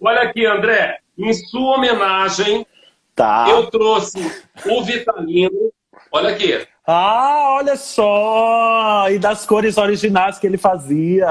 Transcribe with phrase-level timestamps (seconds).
[0.00, 0.98] Olha aqui, André.
[1.16, 2.66] Em sua homenagem,
[3.14, 3.46] Tá.
[3.48, 4.18] eu trouxe
[4.66, 5.72] o Vitalino.
[6.12, 6.66] Olha aqui.
[6.86, 9.10] Ah, olha só!
[9.10, 11.28] E das cores originais que ele fazia.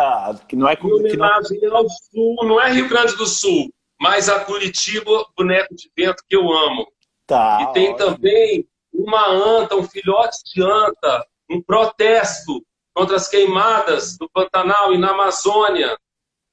[0.48, 0.98] Que não é Em que não...
[0.98, 6.22] homenagem ao Sul, não é Rio Grande do Sul, mas a Curitiba, boneco de vento
[6.30, 6.86] que eu amo.
[7.26, 7.60] Tá.
[7.62, 12.62] E tem também uma anta, um filhote de anta, um protesto
[12.94, 15.98] contra as queimadas do Pantanal e na Amazônia,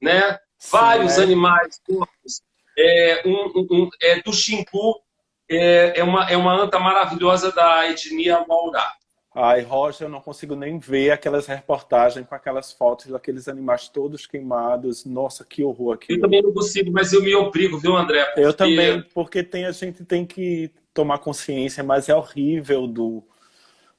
[0.01, 0.39] né?
[0.65, 1.23] Sim, Vários é.
[1.23, 2.43] animais mortos.
[2.77, 5.01] É, um, um- um- é do Xingu,
[5.49, 8.93] é, é, uma, é uma anta maravilhosa da etnia Maurá.
[9.37, 14.27] Ai, Roger, eu não consigo nem ver aquelas reportagens com aquelas fotos daqueles animais todos
[14.27, 15.05] queimados.
[15.05, 16.21] Nossa, que horror Eu aquilo.
[16.21, 18.23] também não consigo, mas eu me obrigo, viu, André?
[18.37, 23.23] Eu Porque- também, porque tem, a gente tem que tomar consciência, mas é horrível do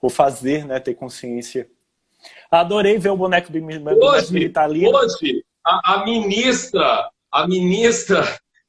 [0.01, 0.79] o fazer, né?
[0.79, 1.69] Ter consciência.
[2.49, 4.97] Adorei ver o boneco do do Hoje, Italino.
[4.97, 8.21] hoje a, a ministra, a ministra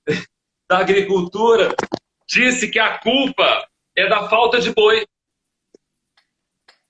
[0.69, 1.75] da Agricultura
[2.27, 3.66] disse que a culpa
[3.97, 5.06] é da falta de boi.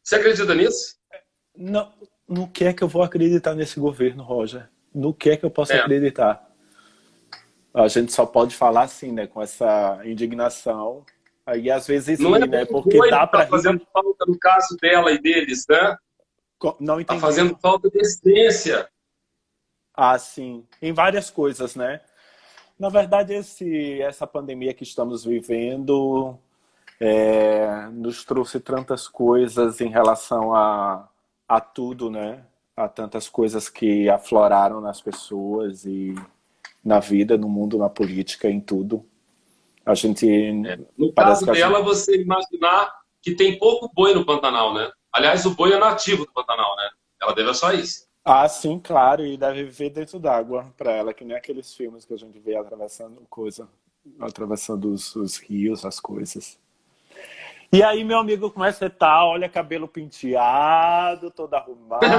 [0.03, 0.97] Você acredita nisso?
[1.57, 1.93] Não,
[2.29, 4.69] no que é que eu vou acreditar nesse governo, Roger?
[4.95, 5.81] No que é que eu posso É.
[5.81, 6.47] acreditar?
[7.75, 9.27] A gente só pode falar assim, né?
[9.27, 11.05] Com essa indignação.
[11.45, 12.65] Aí às vezes Não ri, é né?
[12.65, 15.97] Porque que dá tá para fazendo falta no caso dela e deles, né?
[16.81, 17.21] Não Tá entendi.
[17.21, 18.89] fazendo falta de essência.
[19.97, 20.65] Ah, sim.
[20.83, 22.01] Em várias coisas, né?
[22.79, 26.39] Na verdade, esse, essa pandemia que estamos vivendo
[27.01, 31.09] é, nos trouxe tantas coisas em relação a,
[31.49, 32.45] a tudo, né?
[32.77, 36.15] A tantas coisas que afloraram nas pessoas e
[36.85, 39.05] na vida, no mundo, na política, em tudo.
[39.85, 40.27] A gente.
[40.99, 44.91] No Parece caso dela, você imaginar que tem pouco boi no Pantanal, né?
[45.11, 46.91] Aliás, o boi é nativo do Pantanal, né?
[47.23, 48.07] Ela deve achar isso.
[48.29, 52.13] Ah, sim, claro, e deve viver dentro d'água para ela, que nem aqueles filmes que
[52.13, 53.69] a gente vê atravessando coisa,
[54.19, 56.59] atravessando os, os rios, as coisas.
[57.73, 59.25] E aí, meu amigo, como é que você tá?
[59.25, 62.05] Olha, cabelo penteado, todo arrumado.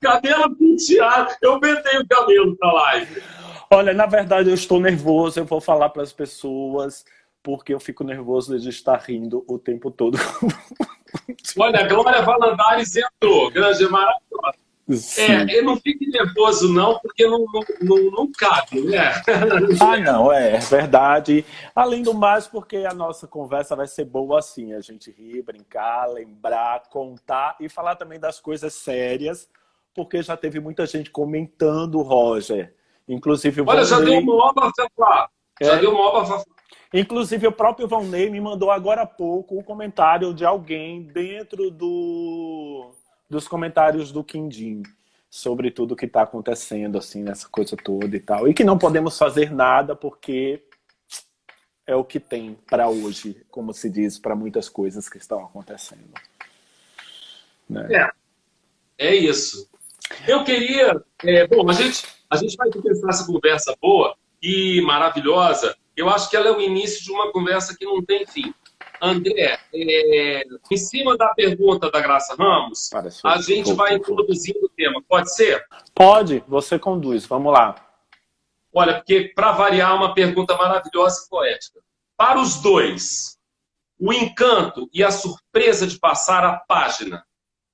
[0.00, 1.36] Cabelo penteado.
[1.40, 3.22] Eu pentei o cabelo pra live.
[3.70, 7.04] Olha, na verdade, eu estou nervoso, eu vou falar para as pessoas,
[7.42, 10.16] porque eu fico nervoso de estar rindo o tempo todo.
[11.58, 13.50] Olha, a Glória Valadares entrou.
[13.50, 14.62] Grande, maravilhosa.
[14.90, 15.22] Sim.
[15.22, 19.12] É, eu não fique nervoso, não, porque não, não, não, não cabe, né?
[19.80, 21.44] Ah, não, é verdade.
[21.74, 26.06] Além do mais, porque a nossa conversa vai ser boa assim, a gente rir, brincar,
[26.06, 29.48] lembrar, contar e falar também das coisas sérias,
[29.94, 32.74] porque já teve muita gente comentando, Roger.
[33.08, 35.28] Inclusive o Olha, já deu uma obra Fafá.
[35.62, 35.78] Já É.
[35.78, 36.42] deu uma obra.
[36.92, 42.90] Inclusive, o próprio Valnei me mandou agora há pouco um comentário de alguém dentro do,
[43.30, 44.82] dos comentários do Quindim
[45.30, 48.46] sobre tudo que está acontecendo, assim, nessa coisa toda e tal.
[48.46, 50.62] E que não podemos fazer nada porque
[51.86, 56.12] é o que tem para hoje, como se diz, para muitas coisas que estão acontecendo.
[57.68, 57.88] Né?
[57.90, 58.22] É.
[58.98, 59.68] É isso.
[60.28, 61.02] Eu queria.
[61.24, 65.76] é, bom, a gente, a gente vai começar essa conversa boa e maravilhosa.
[65.96, 68.54] Eu acho que ela é o início de uma conversa que não tem fim.
[69.00, 74.12] André, é, em cima da pergunta da Graça Ramos, Parece a gente pouco, vai pouco.
[74.12, 75.02] introduzindo o tema.
[75.08, 75.64] Pode ser?
[75.92, 77.74] Pode, você conduz, vamos lá.
[78.72, 81.80] Olha, porque para variar, uma pergunta maravilhosa e poética.
[82.16, 83.36] Para os dois,
[83.98, 87.24] o encanto e a surpresa de passar a página,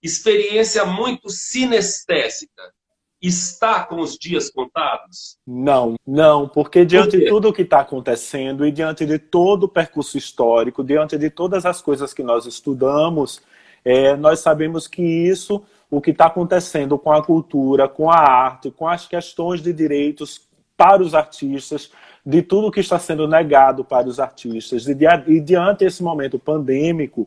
[0.03, 2.73] experiência muito sinestésica,
[3.21, 5.37] está com os dias contados?
[5.47, 7.25] Não, não, porque diante quê?
[7.25, 11.29] de tudo o que está acontecendo e diante de todo o percurso histórico, diante de
[11.29, 13.43] todas as coisas que nós estudamos,
[13.85, 18.71] é, nós sabemos que isso, o que está acontecendo com a cultura, com a arte,
[18.71, 20.47] com as questões de direitos
[20.77, 21.91] para os artistas,
[22.25, 26.39] de tudo que está sendo negado para os artistas, e, dia- e diante desse momento
[26.39, 27.27] pandêmico,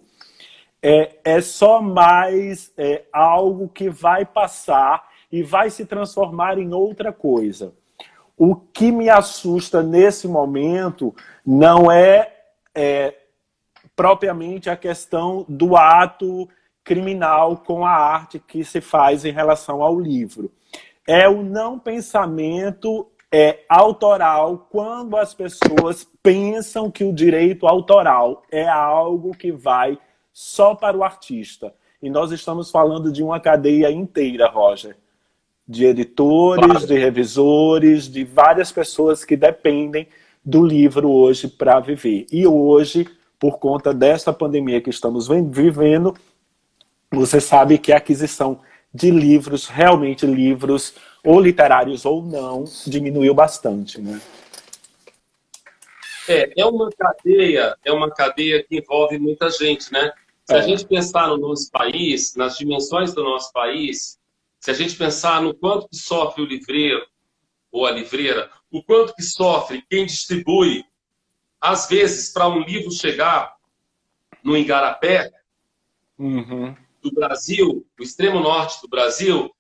[0.81, 7.13] é, é só mais é, algo que vai passar e vai se transformar em outra
[7.13, 7.73] coisa.
[8.37, 12.33] O que me assusta nesse momento não é,
[12.73, 13.15] é
[13.95, 16.49] propriamente a questão do ato
[16.83, 20.51] criminal com a arte que se faz em relação ao livro.
[21.07, 28.67] É o não pensamento é, autoral quando as pessoas pensam que o direito autoral é
[28.67, 29.97] algo que vai
[30.33, 31.73] só para o artista.
[32.01, 34.97] E nós estamos falando de uma cadeia inteira, Roger.
[35.67, 36.87] De editores, Claro.
[36.87, 40.07] de revisores, de várias pessoas que dependem
[40.43, 42.25] do livro hoje para viver.
[42.31, 43.07] E hoje,
[43.39, 46.15] por conta dessa pandemia que estamos ven- vivendo,
[47.11, 48.59] você sabe que a aquisição
[48.93, 50.93] de livros, realmente livros
[51.23, 54.19] ou literários ou não, diminuiu bastante, né?
[56.27, 60.11] É, é uma cadeia, é uma cadeia que envolve muita gente, né?
[60.45, 60.57] Se é.
[60.59, 64.19] a gente pensar no nosso país, nas dimensões do nosso país,
[64.61, 67.03] se a gente pensar no quanto que sofre o livreiro
[67.71, 70.85] ou a livreira, o quanto que sofre quem distribui,
[71.59, 73.55] às vezes, para um livro chegar
[74.43, 75.31] no Igarapé,
[76.17, 76.75] uhum.
[77.01, 79.51] do Brasil, do extremo norte do Brasil,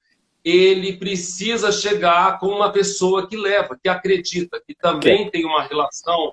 [0.43, 6.31] ele precisa chegar com uma pessoa que leva, que acredita, que também tem uma relação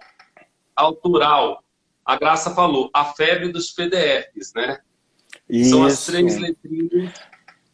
[0.76, 1.62] autoral.
[2.04, 4.80] A Graça falou, a febre dos PDFs, né?
[5.48, 5.70] Isso.
[5.70, 7.12] São as três letrinhas.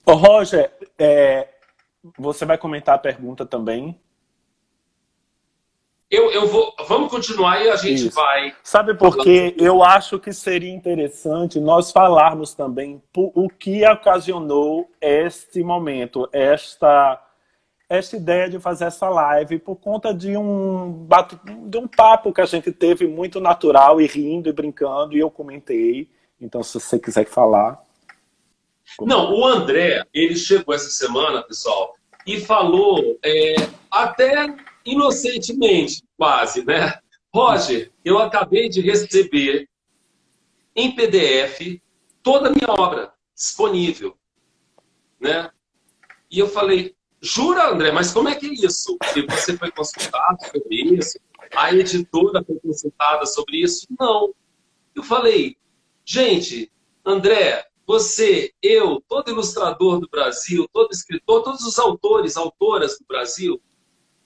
[0.07, 1.49] Ô, Roger, é,
[2.19, 3.99] você vai comentar a pergunta também?
[6.11, 6.73] Eu, eu vou.
[6.87, 8.15] Vamos continuar e a gente Isso.
[8.15, 8.55] vai.
[8.63, 9.55] Sabe por quê?
[9.59, 17.21] Eu acho que seria interessante nós falarmos também o que ocasionou este momento, esta,
[17.89, 21.09] esta ideia de fazer essa live, por conta de um,
[21.67, 25.31] de um papo que a gente teve muito natural e rindo e brincando, e eu
[25.31, 26.09] comentei.
[26.41, 27.83] Então, se você quiser falar.
[29.01, 31.97] Não, o André, ele chegou essa semana, pessoal,
[32.27, 33.55] e falou é,
[33.91, 34.55] até
[34.85, 36.99] inocentemente, quase, né?
[37.35, 39.69] Roger, eu acabei de receber
[40.77, 41.81] em PDF
[42.23, 44.17] toda a minha obra disponível,
[45.21, 45.51] né?
[46.31, 48.97] E eu falei, jura, André, mas como é que é isso?
[49.17, 51.19] E você foi consultado sobre isso?
[51.57, 53.87] A editora foi consultada sobre isso?
[53.99, 54.33] Não.
[54.95, 55.57] Eu falei,
[56.05, 56.71] gente,
[57.05, 63.61] André, você, eu, todo ilustrador do Brasil, todo escritor, todos os autores, autoras do Brasil,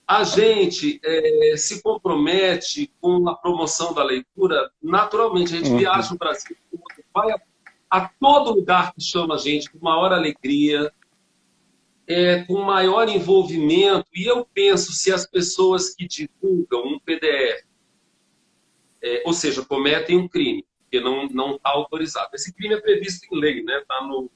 [0.09, 5.53] a gente é, se compromete com a promoção da leitura naturalmente.
[5.53, 5.77] A gente uhum.
[5.77, 6.57] viaja o Brasil,
[7.13, 7.41] vai a,
[7.91, 10.91] a, todo lugar que chama a gente com maior alegria,
[12.07, 14.07] é, com maior envolvimento.
[14.15, 17.67] E eu penso, se as pessoas que divulgam um PDF,
[19.03, 22.31] é, ou seja, cometem um crime, que não está autorizado.
[22.35, 23.79] Esse crime é previsto em lei, né?
[23.79, 24.31] Está no,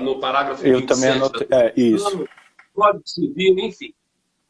[0.00, 2.28] no parágrafo eu 27 também anotei, é, isso.
[2.74, 3.92] Código Civil, enfim.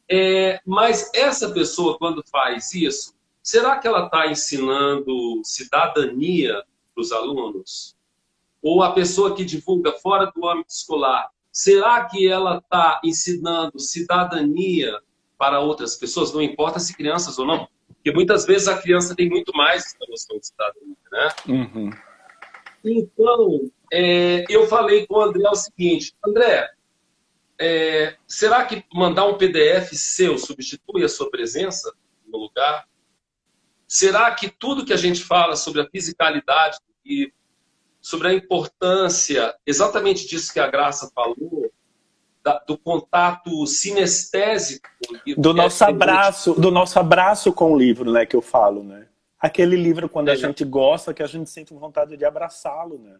[0.09, 7.11] É, mas essa pessoa, quando faz isso, será que ela está ensinando cidadania para os
[7.11, 7.95] alunos?
[8.61, 14.99] Ou a pessoa que divulga fora do âmbito escolar, será que ela está ensinando cidadania
[15.37, 16.33] para outras pessoas?
[16.33, 17.67] Não importa se crianças ou não.
[18.01, 21.29] Porque muitas vezes a criança tem muito mais essa noção de cidadania, né?
[21.47, 21.89] Uhum.
[22.83, 26.67] Então, é, eu falei com o André o seguinte, André,
[27.59, 31.93] é, será que mandar um PDF seu substitui a sua presença
[32.25, 32.87] no lugar?
[33.87, 37.31] Será que tudo que a gente fala sobre a fisicalidade e
[38.01, 41.70] sobre a importância exatamente disso que a Graça falou,
[42.43, 44.89] da, do contato sinestésico
[45.37, 49.07] do nosso abraço, do nosso abraço com o livro, né, que eu falo, né?
[49.39, 53.17] Aquele livro quando é, a gente gosta, que a gente sente vontade de abraçá-lo, né?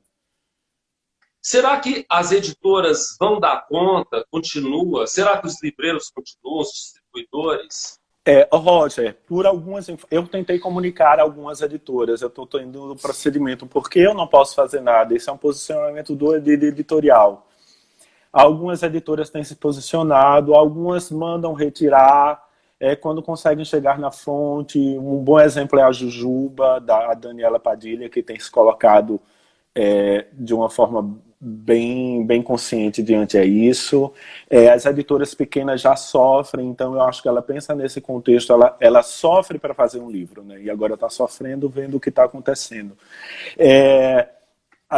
[1.42, 4.24] Será que as editoras vão dar conta?
[4.30, 5.08] Continua?
[5.08, 8.00] Será que os livreiros continuam, os distribuidores?
[8.24, 9.88] É, Roger, por algumas.
[10.12, 14.82] Eu tentei comunicar algumas editoras, eu estou indo no procedimento, porque eu não posso fazer
[14.82, 15.16] nada.
[15.16, 17.48] Esse é um posicionamento do editorial.
[18.32, 22.42] Algumas editoras têm se posicionado, algumas mandam retirar
[22.80, 24.80] é, quando conseguem chegar na fonte.
[24.80, 29.20] Um bom exemplo é a Jujuba, da Daniela Padilha, que tem se colocado
[29.76, 34.14] é, de uma forma bem, bem consciente diante a isso.
[34.50, 38.78] É, as editoras pequenas já sofrem, então eu acho que ela pensa nesse contexto, ela,
[38.80, 40.62] ela sofre para fazer um livro, né?
[40.62, 42.96] E agora está sofrendo vendo o que está acontecendo.
[43.58, 44.28] É,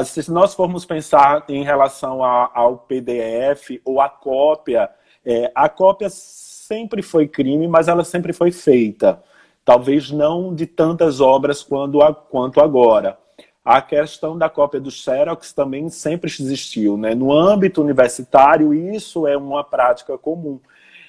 [0.03, 4.89] se nós formos pensar em relação a, ao PDF ou a cópia,
[5.25, 9.21] é, a cópia sempre foi crime, mas ela sempre foi feita.
[9.63, 13.17] Talvez não de tantas obras quando, quanto agora.
[13.63, 16.97] A questão da cópia do Xerox também sempre existiu.
[16.97, 17.15] Né?
[17.15, 20.59] No âmbito universitário, isso é uma prática comum.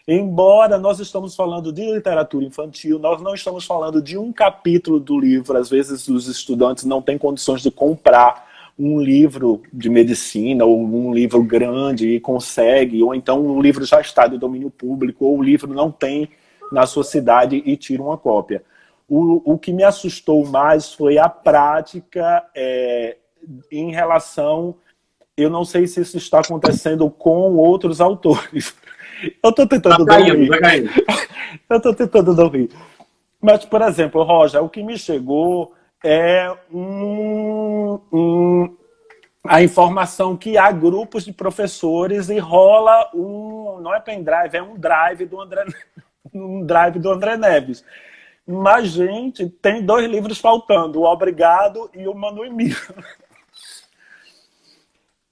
[0.07, 5.19] Embora nós estamos falando de literatura infantil, nós não estamos falando de um capítulo do
[5.19, 5.57] livro.
[5.57, 11.15] Às vezes os estudantes não têm condições de comprar um livro de medicina ou um
[11.15, 15.43] livro grande e consegue, ou então um livro já está de domínio público, ou o
[15.43, 16.29] livro não tem
[16.73, 18.63] na sua cidade e tira uma cópia.
[19.09, 23.17] O, o que me assustou mais foi a prática é,
[23.71, 24.75] em relação.
[25.37, 28.75] Eu não sei se isso está acontecendo com outros autores.
[29.43, 30.49] Eu estou tentando tá rir.
[30.49, 30.77] Tá
[31.71, 32.71] Eu estou tentando não rir.
[33.41, 38.77] Mas, por exemplo, Roja, o que me chegou é um, um,
[39.43, 44.77] a informação que há grupos de professores e rola um, não é pendrive, é um
[44.77, 45.65] drive do André,
[46.33, 47.83] um drive do André Neves.
[48.47, 52.77] Mas, gente, tem dois livros faltando, o Obrigado e o Manu Emílio.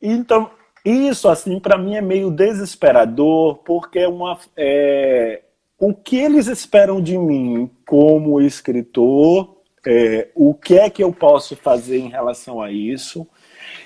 [0.05, 0.51] Então,
[0.85, 5.43] isso, assim, para mim é meio desesperador, porque é uma, é,
[5.79, 9.52] o que eles esperam de mim como escritor,
[9.87, 13.27] é, o que é que eu posso fazer em relação a isso,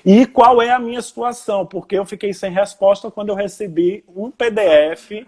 [0.05, 4.31] e qual é a minha situação, porque eu fiquei sem resposta quando eu recebi um
[4.31, 5.25] PDF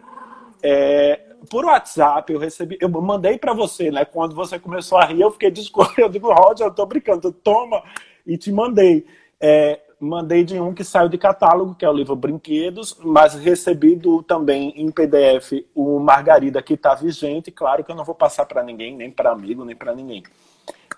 [0.62, 4.06] é, por WhatsApp, eu recebi, eu mandei para você, né?
[4.06, 7.84] Quando você começou a rir, eu fiquei desculpa, eu digo, Roger, eu tô brincando, toma,
[8.26, 9.06] e te mandei.
[9.40, 13.96] É, mandei de um que saiu de catálogo, que é o livro Brinquedos, mas recebi
[13.96, 17.52] do, também em PDF o Margarida, que está vigente.
[17.52, 20.24] Claro que eu não vou passar para ninguém, nem para amigo, nem para ninguém.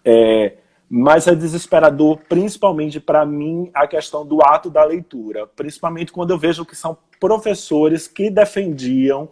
[0.05, 0.57] É,
[0.89, 5.47] mas é desesperador, principalmente para mim, a questão do ato da leitura.
[5.47, 9.29] Principalmente quando eu vejo que são professores que defendiam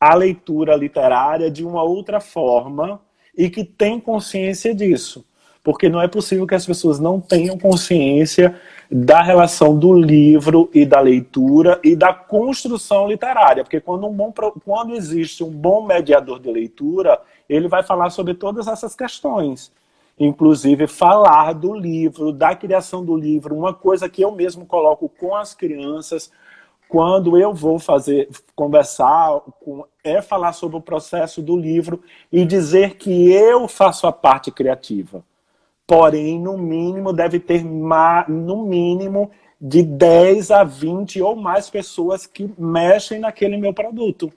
[0.00, 3.00] a leitura literária de uma outra forma
[3.36, 5.24] e que têm consciência disso.
[5.66, 8.54] Porque não é possível que as pessoas não tenham consciência
[8.88, 13.64] da relação do livro e da leitura e da construção literária.
[13.64, 14.32] Porque quando, um bom,
[14.64, 19.72] quando existe um bom mediador de leitura, ele vai falar sobre todas essas questões.
[20.16, 25.34] Inclusive, falar do livro, da criação do livro, uma coisa que eu mesmo coloco com
[25.34, 26.30] as crianças
[26.88, 29.40] quando eu vou fazer, conversar,
[30.04, 35.24] é falar sobre o processo do livro e dizer que eu faço a parte criativa.
[35.86, 42.50] Porém, no mínimo, deve ter, no mínimo, de 10 a 20 ou mais pessoas que
[42.58, 44.32] mexem naquele meu produto.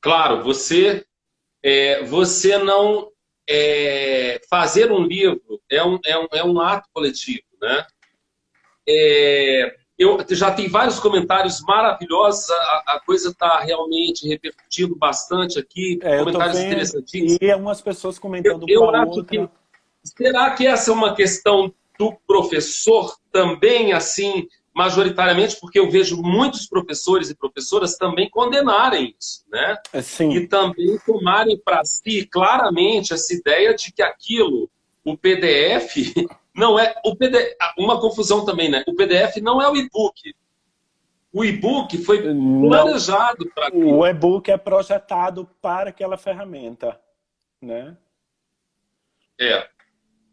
[0.00, 1.04] Claro, você,
[1.62, 3.10] é, você não.
[3.46, 7.86] É, fazer um livro é um, é um, é um ato coletivo, né?
[8.88, 15.98] É, eu já tem vários comentários maravilhosos, a, a coisa está realmente repercutindo bastante aqui,
[16.02, 17.38] é, comentários interessantíssimos.
[17.40, 19.48] E algumas pessoas comentando eu, eu acho que
[20.02, 26.66] será que essa é uma questão do professor também assim majoritariamente porque eu vejo muitos
[26.66, 29.78] professores e professoras também condenarem isso, né?
[29.92, 30.30] É, sim.
[30.32, 34.68] E também tomarem para si claramente essa ideia de que aquilo,
[35.04, 36.12] o PDF,
[36.54, 38.84] não é o PDF, uma confusão também, né?
[38.86, 40.34] O PDF não é o e-book.
[41.32, 47.00] O e-book foi planejado para O e-book é projetado para aquela ferramenta,
[47.60, 47.96] né?
[49.40, 49.68] É.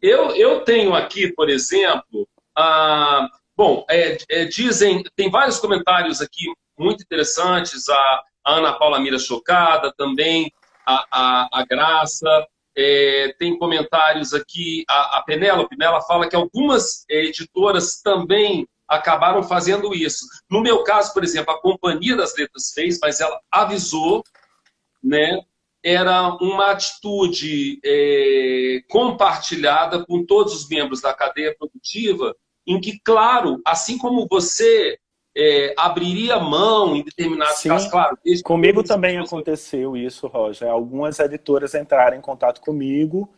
[0.00, 6.52] Eu, eu tenho aqui, por exemplo, a, bom, é, é, dizem, tem vários comentários aqui
[6.78, 10.52] muito interessantes, a, a Ana Paula Mira Chocada também,
[10.86, 16.36] a, a, a Graça, é, tem comentários aqui, a, a Penélope, né, ela fala que
[16.36, 20.26] algumas é, editoras também acabaram fazendo isso.
[20.50, 24.22] No meu caso, por exemplo, a Companhia das Letras fez, mas ela avisou,
[25.02, 25.40] né?
[25.82, 32.36] Era uma atitude é, compartilhada com todos os membros da cadeia produtiva,
[32.66, 34.98] em que, claro, assim como você
[35.36, 38.18] é, abriria mão em determinados Sim, casos, claro.
[38.44, 40.68] Comigo também aconteceu isso, Roger.
[40.68, 43.32] Algumas editoras entraram em contato comigo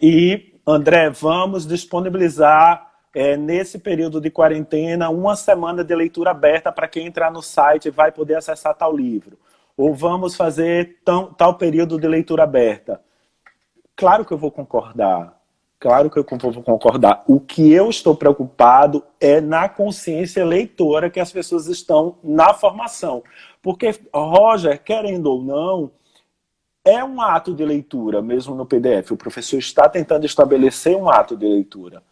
[0.00, 6.86] e, André, vamos disponibilizar é, nesse período de quarentena uma semana de leitura aberta para
[6.86, 9.38] quem entrar no site vai poder acessar tal livro.
[9.76, 13.00] Ou vamos fazer tão, tal período de leitura aberta.
[13.96, 15.39] Claro que eu vou concordar.
[15.80, 17.24] Claro que eu vou concordar.
[17.26, 23.24] O que eu estou preocupado é na consciência leitora que as pessoas estão na formação.
[23.62, 25.90] Porque, Roger, querendo ou não,
[26.84, 29.12] é um ato de leitura, mesmo no PDF.
[29.12, 32.02] O professor está tentando estabelecer um ato de leitura.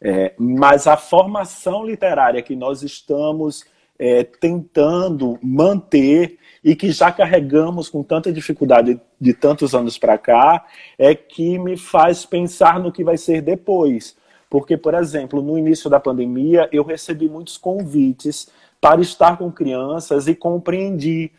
[0.00, 3.62] É, mas a formação literária que nós estamos
[3.98, 10.64] é, tentando manter e que já carregamos com tanta dificuldade de tantos anos para cá,
[10.98, 14.16] é que me faz pensar no que vai ser depois.
[14.48, 18.48] Porque, por exemplo, no início da pandemia, eu recebi muitos convites
[18.80, 21.30] para estar com crianças e compreendi.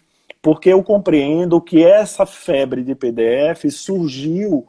[0.41, 4.67] Porque eu compreendo que essa febre de PDF surgiu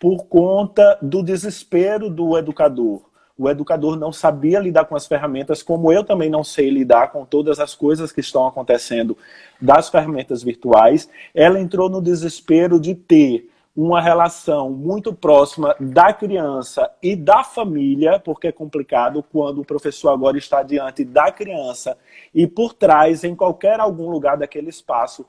[0.00, 3.09] por conta do desespero do educador
[3.40, 7.24] o educador não sabia lidar com as ferramentas, como eu também não sei lidar com
[7.24, 9.16] todas as coisas que estão acontecendo
[9.58, 11.08] das ferramentas virtuais.
[11.34, 18.20] Ela entrou no desespero de ter uma relação muito próxima da criança e da família,
[18.20, 21.96] porque é complicado quando o professor agora está diante da criança
[22.34, 25.24] e por trás, em qualquer algum lugar daquele espaço,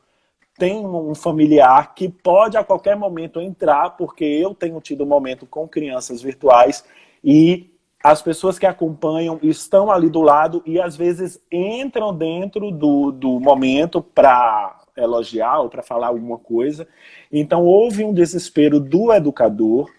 [0.60, 5.46] tem um familiar que pode a qualquer momento entrar, porque eu tenho tido um momento
[5.46, 6.84] com crianças virtuais
[7.24, 7.70] e
[8.03, 13.39] as pessoas que acompanham estão ali do lado e às vezes entram dentro do, do
[13.39, 16.88] momento para elogiar ou para falar alguma coisa.
[17.31, 19.89] Então houve um desespero do educador.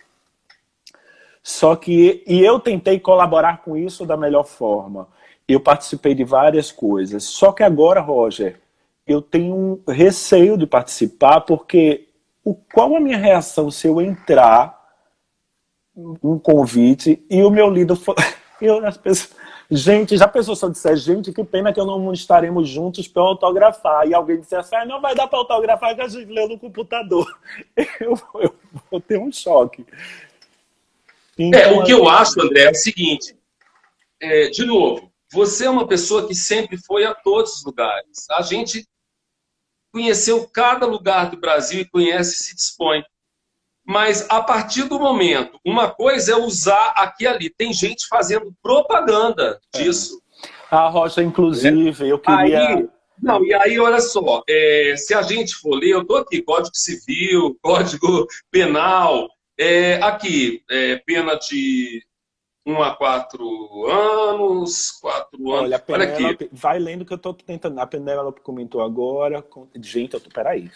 [1.42, 5.08] Só que e eu tentei colaborar com isso da melhor forma.
[5.46, 7.24] Eu participei de várias coisas.
[7.24, 8.60] Só que agora, Roger,
[9.06, 12.08] eu tenho um receio de participar porque
[12.44, 14.81] o, qual a minha reação se eu entrar
[15.96, 17.96] um convite e o meu líder
[18.60, 22.12] eu as pessoas gente já pensou se eu disser gente que pena que eu não
[22.12, 24.06] estaremos juntos para autografar.
[24.06, 26.58] E alguém disser assim ah, não vai dar para autografar que a gente leu no
[26.58, 27.26] computador.
[27.98, 28.54] Eu, eu
[28.90, 29.86] vou ter um choque.
[31.38, 33.34] Então, é o que eu acho André é o seguinte
[34.20, 38.26] é, de novo você é uma pessoa que sempre foi a todos os lugares.
[38.30, 38.86] A gente
[39.90, 43.02] conheceu cada lugar do Brasil e conhece e se dispõe.
[43.84, 47.50] Mas a partir do momento, uma coisa é usar aqui e ali.
[47.50, 50.20] Tem gente fazendo propaganda disso.
[50.70, 50.76] É.
[50.76, 52.68] A Rocha, inclusive, eu queria.
[52.68, 52.88] Aí,
[53.20, 56.74] não, e aí, olha só, é, se a gente for ler, eu estou aqui, Código
[56.74, 62.02] Civil, Código Penal, é, aqui, é, pena de
[62.64, 65.64] um a quatro anos, quatro anos.
[65.64, 66.48] Olha, Olha aqui.
[66.52, 67.78] vai lendo que eu estou tentando.
[67.80, 69.44] A Penélope comentou agora.
[69.80, 70.30] Gente, eu tô.
[70.30, 70.70] Peraí.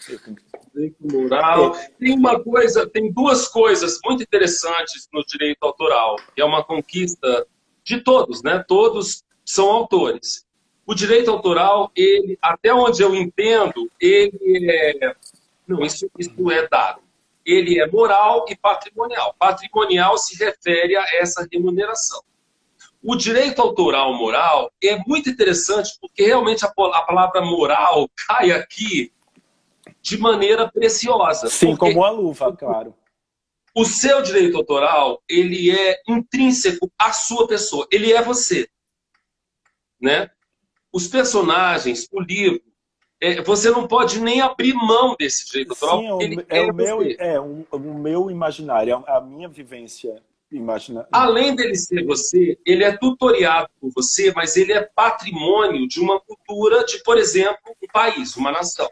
[1.00, 1.76] Moral.
[1.98, 7.46] Tem uma coisa, tem duas coisas muito interessantes no direito autoral, que é uma conquista
[7.84, 8.64] de todos, né?
[8.66, 10.44] Todos são autores.
[10.84, 15.14] O direito autoral, ele, até onde eu entendo, ele é.
[15.66, 17.05] Não, isso, isso é dado
[17.46, 19.34] ele é moral e patrimonial.
[19.38, 22.22] Patrimonial se refere a essa remuneração.
[23.02, 29.12] O direito autoral moral é muito interessante porque realmente a, palavra moral cai aqui
[30.02, 31.48] de maneira preciosa.
[31.48, 32.92] Sim, como a luva, claro.
[33.72, 37.86] O seu direito autoral, ele é intrínseco à sua pessoa.
[37.92, 38.68] Ele é você.
[40.00, 40.30] Né?
[40.92, 42.60] Os personagens, o livro,
[43.20, 46.20] é, você não pode nem abrir mão desse direito autoral.
[46.20, 50.22] Sim, ele é, é o meu, é um, o meu imaginário, é a minha vivência
[50.50, 51.08] imaginária.
[51.10, 56.20] Além dele ser você, ele é tutoriado por você, mas ele é patrimônio de uma
[56.20, 58.88] cultura de, por exemplo, um país, uma nação.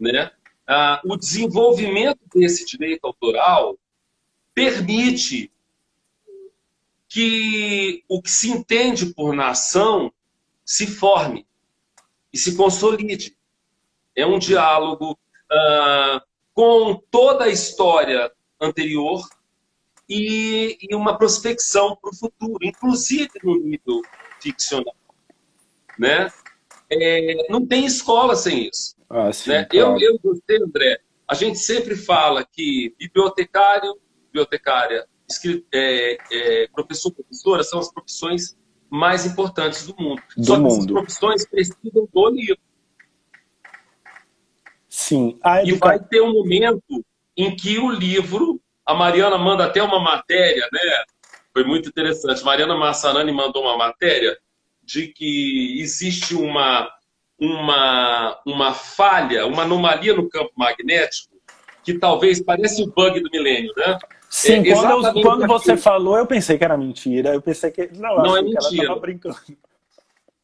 [0.00, 0.30] Né?
[0.66, 3.78] Ah, o desenvolvimento desse direito autoral
[4.54, 5.52] permite
[7.08, 10.12] que o que se entende por nação
[10.64, 11.46] se forme
[12.34, 13.36] e se consolide.
[14.16, 16.20] É um diálogo uh,
[16.52, 19.24] com toda a história anterior
[20.08, 24.02] e, e uma prospecção para o futuro, inclusive no nível
[24.42, 24.96] ficcional.
[25.96, 26.28] Né?
[26.90, 28.96] É, não tem escola sem isso.
[29.08, 29.64] Ah, sim, né?
[29.64, 30.00] claro.
[30.00, 35.06] eu, eu você, André, a gente sempre fala que bibliotecário, bibliotecária,
[35.72, 38.56] é, é, professor, professora são as profissões
[38.94, 40.22] mais importantes do mundo.
[40.36, 40.72] Do Só que mundo.
[40.72, 42.58] essas profissões precisam do livro.
[44.88, 45.38] Sim.
[45.44, 45.62] Educa...
[45.64, 47.04] E vai ter um momento
[47.36, 51.04] em que o livro, a Mariana manda até uma matéria, né?
[51.52, 52.44] Foi muito interessante.
[52.44, 54.38] Mariana Massanani mandou uma matéria
[54.80, 56.88] de que existe uma,
[57.36, 61.34] uma, uma falha, uma anomalia no campo magnético
[61.82, 63.98] que talvez parece o bug do milênio, né?
[64.34, 67.32] Sim, é, quando, eu, quando você falou, eu pensei que era mentira.
[67.34, 67.88] Eu pensei que.
[67.94, 68.86] Não, não é mentira.
[68.86, 69.36] ela brincando.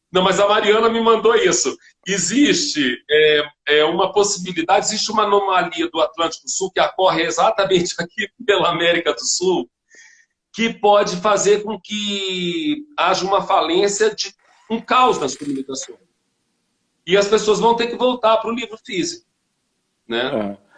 [0.09, 1.77] Não, mas a Mariana me mandou isso.
[2.07, 8.29] Existe é, é, uma possibilidade, existe uma anomalia do Atlântico Sul que ocorre exatamente aqui
[8.45, 9.69] pela América do Sul,
[10.53, 14.33] que pode fazer com que haja uma falência de
[14.69, 15.99] um caos nas comunicações.
[17.05, 19.27] E as pessoas vão ter que voltar para o livro físico.
[20.07, 20.57] Né?
[20.57, 20.70] É.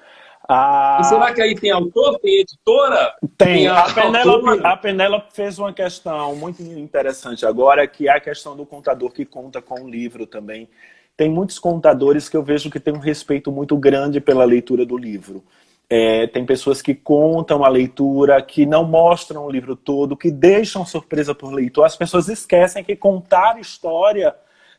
[0.47, 0.99] A...
[1.01, 3.13] E será que aí tem autor, tem editora?
[3.37, 3.47] Tem.
[3.47, 8.19] tem a, a, Penélope, a Penélope fez uma questão muito interessante agora, que é a
[8.19, 10.67] questão do contador que conta com o livro também.
[11.15, 14.97] Tem muitos contadores que eu vejo que têm um respeito muito grande pela leitura do
[14.97, 15.43] livro.
[15.89, 20.85] É, tem pessoas que contam a leitura, que não mostram o livro todo, que deixam
[20.85, 21.85] surpresa por leitor.
[21.85, 24.35] As pessoas esquecem que contar história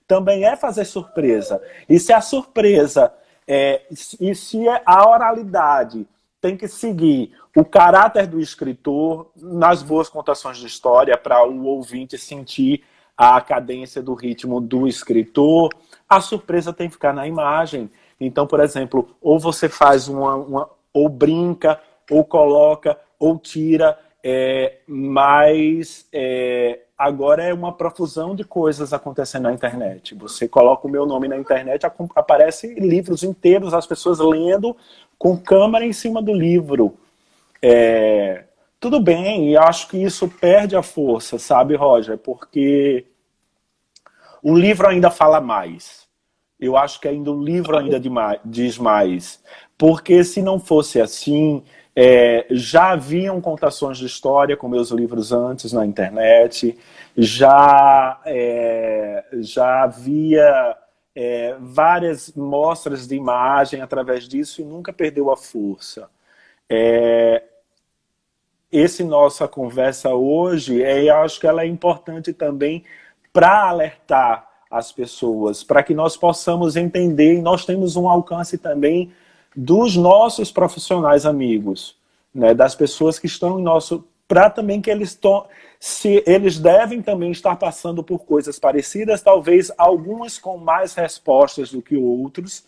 [0.06, 1.62] também é fazer surpresa.
[1.88, 3.12] E se a surpresa
[3.46, 3.82] é,
[4.20, 6.06] e se é a oralidade
[6.40, 12.18] tem que seguir o caráter do escritor nas boas contações de história para o ouvinte
[12.18, 12.84] sentir
[13.16, 15.70] a cadência do ritmo do escritor,
[16.08, 17.90] a surpresa tem que ficar na imagem.
[18.20, 21.80] Então, por exemplo, ou você faz uma, uma ou brinca,
[22.10, 29.52] ou coloca, ou tira, é, mas é, agora é uma profusão de coisas acontecendo na
[29.52, 30.14] internet.
[30.14, 34.76] Você coloca o meu nome na internet, aparece livros inteiros, as pessoas lendo
[35.18, 36.96] com câmera em cima do livro.
[37.60, 38.44] É,
[38.78, 42.18] tudo bem, e acho que isso perde a força, sabe, Roger?
[42.18, 43.06] Porque
[44.42, 46.06] o livro ainda fala mais.
[46.60, 48.00] Eu acho que ainda o livro ainda
[48.44, 49.42] diz mais.
[49.76, 51.64] Porque se não fosse assim,
[51.96, 56.76] é, já haviam contações de história com meus livros antes na internet,
[57.16, 60.76] já, é, já havia
[61.14, 66.10] é, várias mostras de imagem através disso e nunca perdeu a força.
[66.68, 67.42] É,
[68.72, 72.82] esse nossa conversa hoje, é, eu acho que ela é importante também
[73.32, 79.12] para alertar as pessoas, para que nós possamos entender e nós temos um alcance também
[79.54, 81.96] dos nossos profissionais amigos,
[82.34, 85.18] né, das pessoas que estão em nosso para também que eles
[85.78, 91.82] se eles devem também estar passando por coisas parecidas, talvez algumas com mais respostas do
[91.82, 92.64] que outros,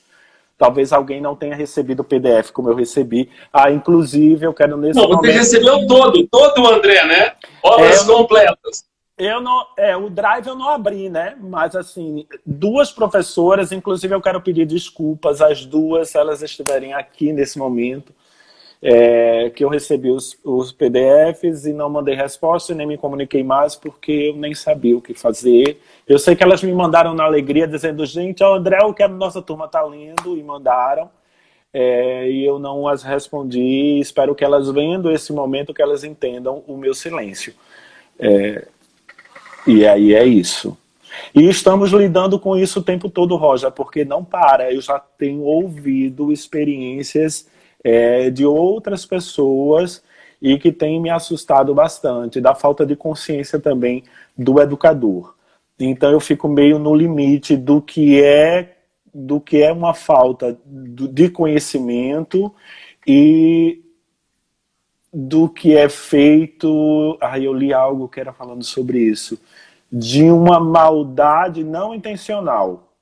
[0.58, 3.28] Talvez alguém não tenha recebido o PDF como eu recebi.
[3.52, 5.26] Ah, inclusive, eu quero nesse não, momento...
[5.26, 7.32] Você recebeu todo, todo, André, né?
[7.62, 8.84] Obras é, completas.
[9.18, 11.36] Eu não, é, o Drive eu não abri, né?
[11.40, 17.32] Mas assim, duas professoras, inclusive eu quero pedir desculpas às duas, se elas estiverem aqui
[17.32, 18.12] nesse momento
[18.82, 23.42] é, que eu recebi os, os, PDFs e não mandei resposta e nem me comuniquei
[23.42, 25.80] mais porque eu nem sabia o que fazer.
[26.06, 29.08] Eu sei que elas me mandaram na alegria dizendo, gente, o André, o que a
[29.08, 31.10] nossa turma está lendo, e mandaram.
[31.72, 33.98] É, e eu não as respondi.
[34.00, 37.54] Espero que elas vendo esse momento, que elas entendam o meu silêncio.
[38.18, 38.66] É,
[39.66, 40.76] e aí é isso.
[41.34, 44.72] E estamos lidando com isso o tempo todo, Roja, porque não para.
[44.72, 47.48] Eu já tenho ouvido experiências
[47.82, 50.02] é, de outras pessoas
[50.40, 54.04] e que tem me assustado bastante, da falta de consciência também
[54.36, 55.34] do educador.
[55.78, 58.72] Então eu fico meio no limite do que é
[59.12, 62.54] do que é uma falta de conhecimento
[63.06, 63.80] e
[65.18, 67.16] do que é feito.
[67.22, 69.40] Aí eu li algo que era falando sobre isso,
[69.90, 72.92] de uma maldade não intencional.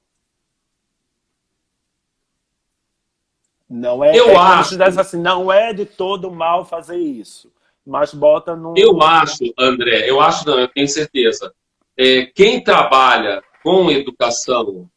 [3.68, 4.80] Não é, eu é acho.
[4.80, 7.52] assim, não é de todo mal fazer isso.
[7.84, 8.74] Mas bota no.
[8.76, 11.52] Eu acho, André, eu acho não, eu tenho certeza.
[11.96, 14.88] É, quem trabalha com educação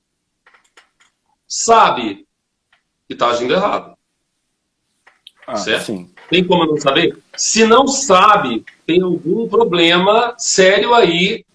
[1.48, 2.28] sabe
[3.08, 3.98] que está agindo errado.
[5.48, 5.86] Ah, certo?
[5.86, 6.14] Sim.
[6.30, 7.18] Tem como não saber?
[7.36, 11.46] Se não sabe, tem algum problema sério aí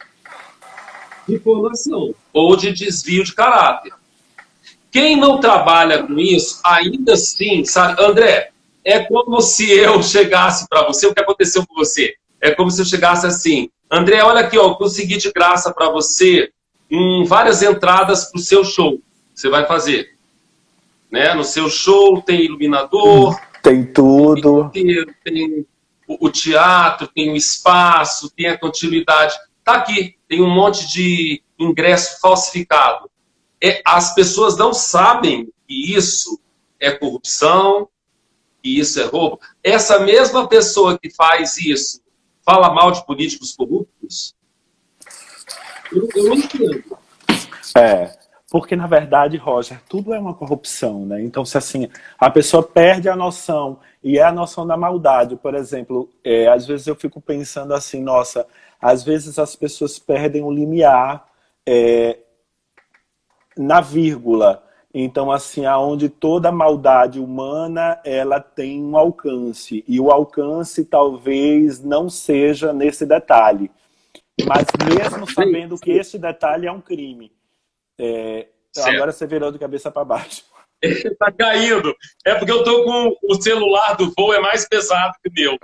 [1.28, 3.92] de formação ou de desvio de caráter.
[4.90, 8.50] Quem não trabalha com isso, ainda assim, sabe, André,
[8.84, 12.14] é como se eu chegasse para você, o que aconteceu com você?
[12.40, 16.50] É como se eu chegasse assim, André, olha aqui, ó, consegui de graça para você
[16.90, 18.98] um, várias entradas para o seu show.
[19.34, 20.14] Você vai fazer.
[21.10, 21.34] Né?
[21.34, 23.38] No seu show tem iluminador.
[23.62, 24.70] Tem tudo.
[24.70, 25.66] Tem, tem
[26.06, 29.34] o, teatro, tem o espaço, tem a continuidade.
[29.64, 33.12] Tá aqui, tem um monte de ingresso falsificado
[33.62, 36.40] é, as pessoas não sabem que isso
[36.80, 37.88] é corrupção,
[38.60, 39.40] que isso é roubo.
[39.62, 42.02] Essa mesma pessoa que faz isso
[42.44, 44.34] fala mal de políticos corruptos?
[45.92, 46.98] Eu, eu não entendo.
[47.76, 48.18] É,
[48.52, 51.22] porque na verdade, Roger, tudo é uma corrupção, né?
[51.22, 51.88] Então, se assim,
[52.18, 56.66] a pessoa perde a noção, e é a noção da maldade, por exemplo, é, às
[56.66, 58.46] vezes eu fico pensando assim, nossa,
[58.78, 61.26] às vezes as pessoas perdem o limiar
[61.66, 62.18] é,
[63.56, 64.62] na vírgula.
[64.92, 69.82] Então, assim, aonde toda maldade humana ela tem um alcance.
[69.88, 73.70] E o alcance talvez não seja nesse detalhe.
[74.46, 77.32] Mas mesmo sabendo que esse detalhe é um crime.
[77.98, 80.44] É, agora você virou de cabeça para baixo.
[80.82, 81.94] Está caindo.
[82.24, 85.58] É porque eu estou com o celular do voo, é mais pesado que o meu.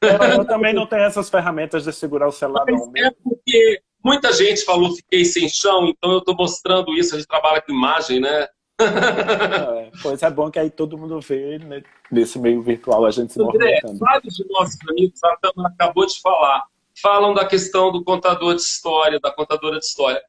[0.00, 2.64] Eu também não tenho essas ferramentas de segurar o celular.
[2.66, 7.14] Mas é porque Muita gente falou fiquei sem chão, então eu estou mostrando isso.
[7.14, 8.46] A gente trabalha com imagem, né?
[8.80, 13.32] é, pois é bom que aí todo mundo vê né, nesse meio virtual a gente
[13.32, 13.80] se André.
[13.98, 15.20] Vários de nossos amigos,
[15.66, 16.62] acabou de falar,
[17.02, 20.22] falam da questão do contador de história, da contadora de história.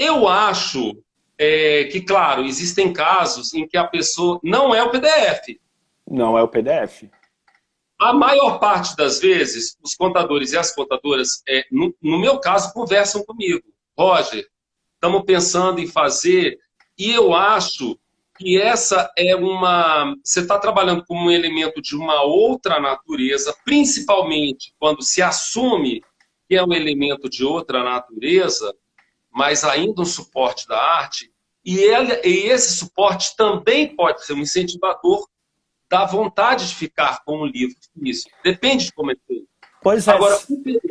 [0.00, 0.96] Eu acho
[1.36, 5.60] é, que, claro, existem casos em que a pessoa não é o PDF.
[6.10, 7.04] Não é o PDF.
[7.98, 12.72] A maior parte das vezes, os contadores e as contadoras, é, no, no meu caso,
[12.72, 13.62] conversam comigo.
[13.94, 14.48] Roger,
[14.94, 16.58] estamos pensando em fazer,
[16.98, 17.98] e eu acho
[18.38, 20.16] que essa é uma.
[20.24, 26.02] Você está trabalhando como um elemento de uma outra natureza, principalmente quando se assume
[26.48, 28.74] que é um elemento de outra natureza,
[29.30, 31.32] mas ainda um suporte da arte,
[31.64, 35.26] e, ele, e esse suporte também pode ser um incentivador
[35.90, 37.74] dá vontade de ficar com o livro.
[38.00, 39.48] Isso depende de como é feito.
[39.82, 40.12] Pois é.
[40.12, 40.84] Agora, o PDF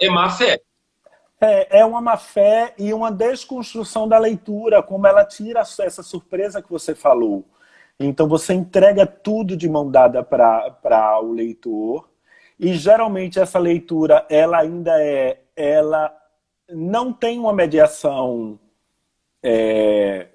[0.00, 0.60] é má fé.
[1.40, 6.62] É, é uma má fé e uma desconstrução da leitura, como ela tira essa surpresa
[6.62, 7.44] que você falou.
[7.98, 12.08] Então você entrega tudo de mão dada para o leitor
[12.58, 16.14] e geralmente essa leitura ela ainda é ela
[16.72, 18.58] não tem uma mediação
[19.42, 20.26] é,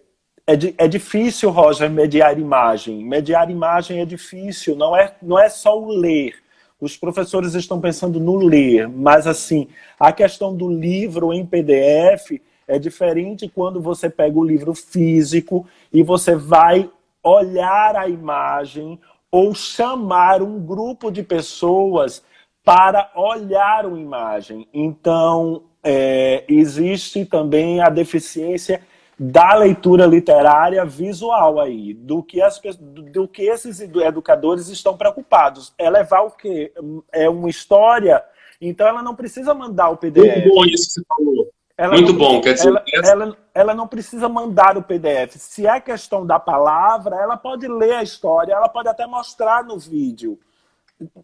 [0.47, 3.03] é, é difícil, Roger, mediar imagem.
[3.03, 6.35] Mediar imagem é difícil, não é, não é só o ler.
[6.79, 9.67] Os professores estão pensando no ler, mas assim,
[9.99, 16.03] a questão do livro em PDF é diferente quando você pega o livro físico e
[16.03, 16.89] você vai
[17.23, 18.99] olhar a imagem
[19.31, 22.23] ou chamar um grupo de pessoas
[22.63, 24.67] para olhar uma imagem.
[24.73, 28.81] Então, é, existe também a deficiência
[29.17, 35.73] da leitura literária visual aí, do que, as, do que esses educadores estão preocupados.
[35.77, 36.73] É levar o quê?
[37.13, 38.21] É uma história,
[38.59, 40.25] então ela não precisa mandar o PDF.
[40.25, 41.51] Muito bom isso que você falou.
[41.77, 42.69] Ela Muito não, bom, quer dizer...
[42.69, 45.35] Ela, ela, ela, não precisa mandar o PDF.
[45.35, 49.77] Se é questão da palavra, ela pode ler a história, ela pode até mostrar no
[49.77, 50.39] vídeo.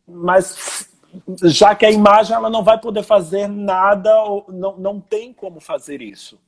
[0.05, 0.90] Mas
[1.43, 4.11] já que a imagem ela não vai poder fazer nada,
[4.49, 6.39] não, não tem como fazer isso.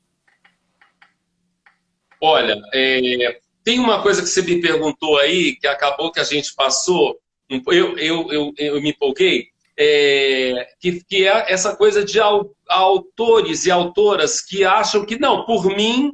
[2.22, 6.54] Olha, é, tem uma coisa que você me perguntou aí, que acabou que a gente
[6.56, 9.48] passou, eu, eu, eu, eu me empolguei,
[9.78, 12.20] é, que, que é essa coisa de
[12.68, 16.12] autores e autoras que acham que, não, por mim,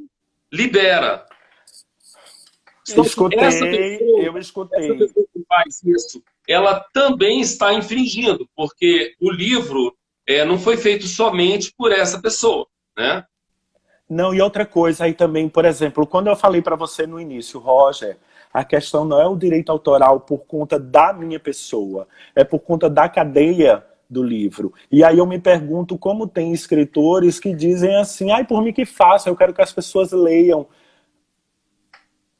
[0.52, 1.26] libera.
[2.88, 4.84] Eu escutei, pessoa, eu escutei.
[4.84, 9.94] Essa pessoa que faz isso, ela também está infringindo, porque o livro
[10.26, 13.24] é, não foi feito somente por essa pessoa, né?
[14.08, 17.60] Não, e outra coisa aí também, por exemplo, quando eu falei para você no início,
[17.60, 18.18] Roger,
[18.52, 22.90] a questão não é o direito autoral por conta da minha pessoa, é por conta
[22.90, 24.74] da cadeia do livro.
[24.90, 28.84] E aí eu me pergunto como tem escritores que dizem assim, ai, por mim que
[28.84, 30.66] faça, eu quero que as pessoas leiam.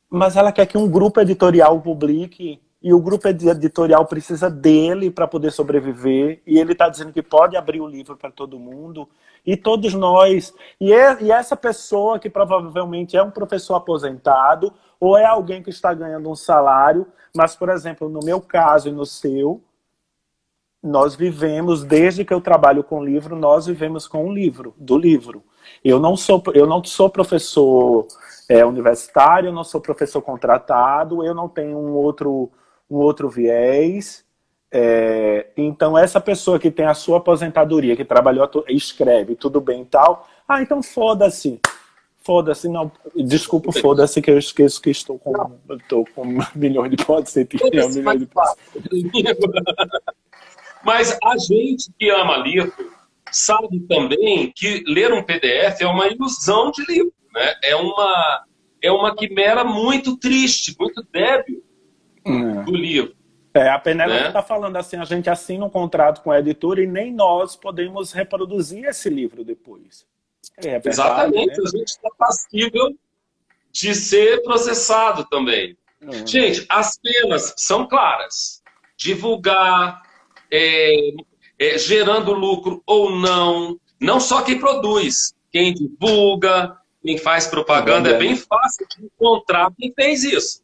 [0.08, 5.28] Mas ela quer que um grupo editorial publique e o grupo editorial precisa dele para
[5.28, 9.08] poder sobreviver, e ele está dizendo que pode abrir o livro para todo mundo,
[9.44, 10.54] e todos nós.
[10.80, 15.70] E, é, e essa pessoa que provavelmente é um professor aposentado, ou é alguém que
[15.70, 19.62] está ganhando um salário, mas, por exemplo, no meu caso e no seu,
[20.82, 25.42] nós vivemos, desde que eu trabalho com livro, nós vivemos com o livro, do livro.
[25.84, 28.06] Eu não sou, eu não sou professor
[28.48, 32.50] é, universitário, eu não sou professor contratado, eu não tenho um outro
[32.90, 34.24] um outro viés.
[34.72, 39.86] É, então, essa pessoa que tem a sua aposentadoria, que trabalhou, escreve, tudo bem e
[39.86, 41.60] tal, ah, então foda-se.
[42.22, 42.92] Foda-se, não.
[43.16, 46.24] Desculpa, foda-se que eu esqueço que estou com, estou com
[46.54, 48.28] milhões de podes ser um milhão de
[50.84, 52.72] Mas a gente que ama livro
[53.32, 57.54] sabe também que ler um PDF é uma ilusão de livro, né?
[57.62, 58.44] É uma
[58.82, 61.62] é uma quimera muito triste, muito débil
[62.24, 62.62] é.
[62.62, 63.14] do livro.
[63.52, 64.46] É, a Penélope está né?
[64.46, 68.84] falando assim, a gente assina um contrato com a editora e nem nós podemos reproduzir
[68.84, 70.06] esse livro depois.
[70.56, 71.64] É, verdade, Exatamente, né?
[71.66, 72.96] a gente está passível
[73.72, 75.76] de ser processado também.
[76.24, 78.62] Gente, as penas são claras.
[78.96, 80.00] Divulgar,
[80.50, 81.10] é,
[81.58, 88.18] é, gerando lucro ou não, não só quem produz, quem divulga, quem faz propaganda, é
[88.18, 90.62] bem fácil de encontrar quem fez isso.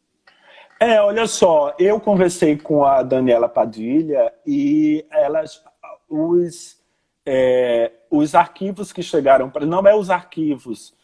[0.78, 5.62] É, olha só, eu conversei com a Daniela Padilha e elas,
[6.08, 6.78] os,
[7.24, 9.64] é, os arquivos que chegaram para.
[9.64, 10.94] Não é os arquivos.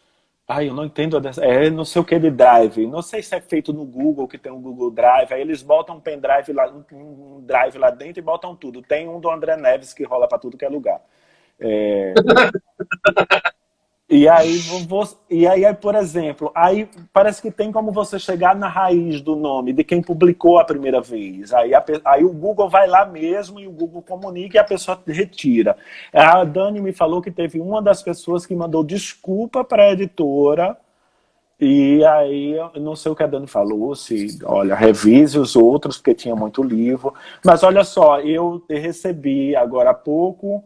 [0.47, 1.21] Ai, eu não entendo.
[1.41, 2.87] É não sei o que de drive.
[2.87, 5.33] Não sei se é feito no Google, que tem um Google Drive.
[5.33, 8.83] Aí eles botam um pendrive lá, um drive lá dentro e botam tudo.
[8.83, 11.01] Tem um do André Neves que rola para tudo que é lugar.
[11.59, 12.13] É...
[14.15, 14.61] E aí,
[15.31, 19.73] e aí, por exemplo, aí parece que tem como você chegar na raiz do nome
[19.73, 21.51] de quem publicou a primeira vez.
[21.51, 25.01] Aí, a, aí o Google vai lá mesmo e o Google comunica e a pessoa
[25.07, 25.79] retira.
[26.13, 30.77] A Dani me falou que teve uma das pessoas que mandou desculpa para a editora.
[31.59, 36.13] E aí, não sei o que a Dani falou, se, olha, revise os outros, porque
[36.13, 37.15] tinha muito livro.
[37.43, 40.63] Mas olha só, eu recebi agora há pouco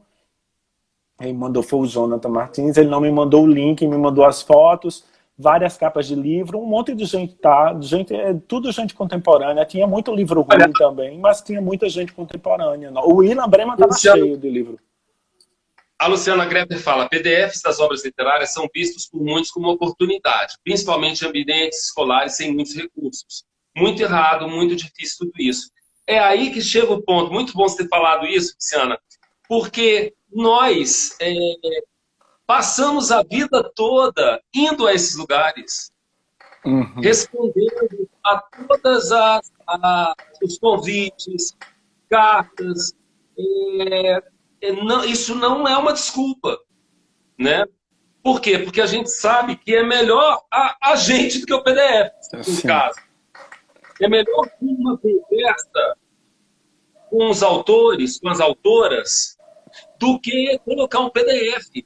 [1.19, 4.43] quem mandou foi o Jonathan Martins, ele não me mandou o link, me mandou as
[4.43, 5.05] fotos,
[5.39, 9.87] várias capas de livro, um monte de gente tá, gente, é tudo gente contemporânea, tinha
[9.87, 10.73] muito livro ruim Olha.
[10.73, 12.93] também, mas tinha muita gente contemporânea.
[13.05, 14.79] O William Bremer estava cheio de livro.
[15.99, 21.23] A Luciana Greber fala: PDFs das obras literárias são vistos por muitos como oportunidade, principalmente
[21.23, 23.45] em ambientes escolares sem muitos recursos.
[23.75, 25.71] Muito errado, muito difícil tudo isso.
[26.07, 27.33] É aí que chega o ponto.
[27.33, 28.99] Muito bom você ter falado isso, Luciana
[29.49, 31.33] Porque nós é,
[32.47, 35.91] passamos a vida toda indo a esses lugares,
[36.65, 37.01] uhum.
[37.01, 41.57] respondendo a todas as, a, os convites,
[42.11, 42.95] cartas.
[43.39, 44.23] É,
[44.61, 46.59] é, não, isso não é uma desculpa,
[47.39, 47.65] né?
[48.23, 48.59] Por quê?
[48.59, 52.63] Porque a gente sabe que é melhor a, a gente do que o PDF, no
[52.63, 52.99] caso.
[54.03, 55.97] É melhor uma conversa
[57.09, 59.36] com os autores, com as autoras,
[59.99, 61.85] do que colocar um PDF.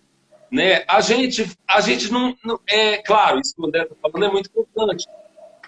[0.51, 0.85] Né?
[0.89, 4.33] A gente, a gente não, não é claro, isso que o André está falando é
[4.33, 5.07] muito importante,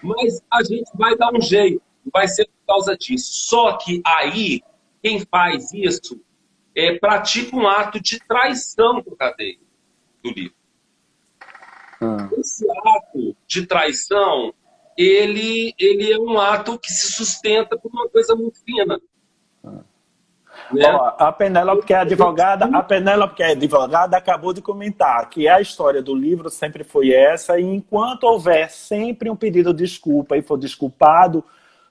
[0.01, 3.31] mas a gente vai dar um jeito, vai ser por causa disso.
[3.47, 4.61] Só que aí,
[5.01, 6.19] quem faz isso
[6.75, 9.57] é, pratica um ato de traição com a cadeia
[10.21, 10.55] do livro.
[12.01, 12.29] Ah.
[12.37, 14.53] Esse ato de traição,
[14.97, 18.99] ele, ele é um ato que se sustenta por uma coisa muito fina.
[20.73, 20.91] Né?
[20.91, 25.47] Ó, a Penélope, que é advogada, a Penélope, que é advogada, acabou de comentar que
[25.47, 30.37] a história do livro sempre foi essa, e enquanto houver sempre um pedido de desculpa
[30.37, 31.43] e for desculpado,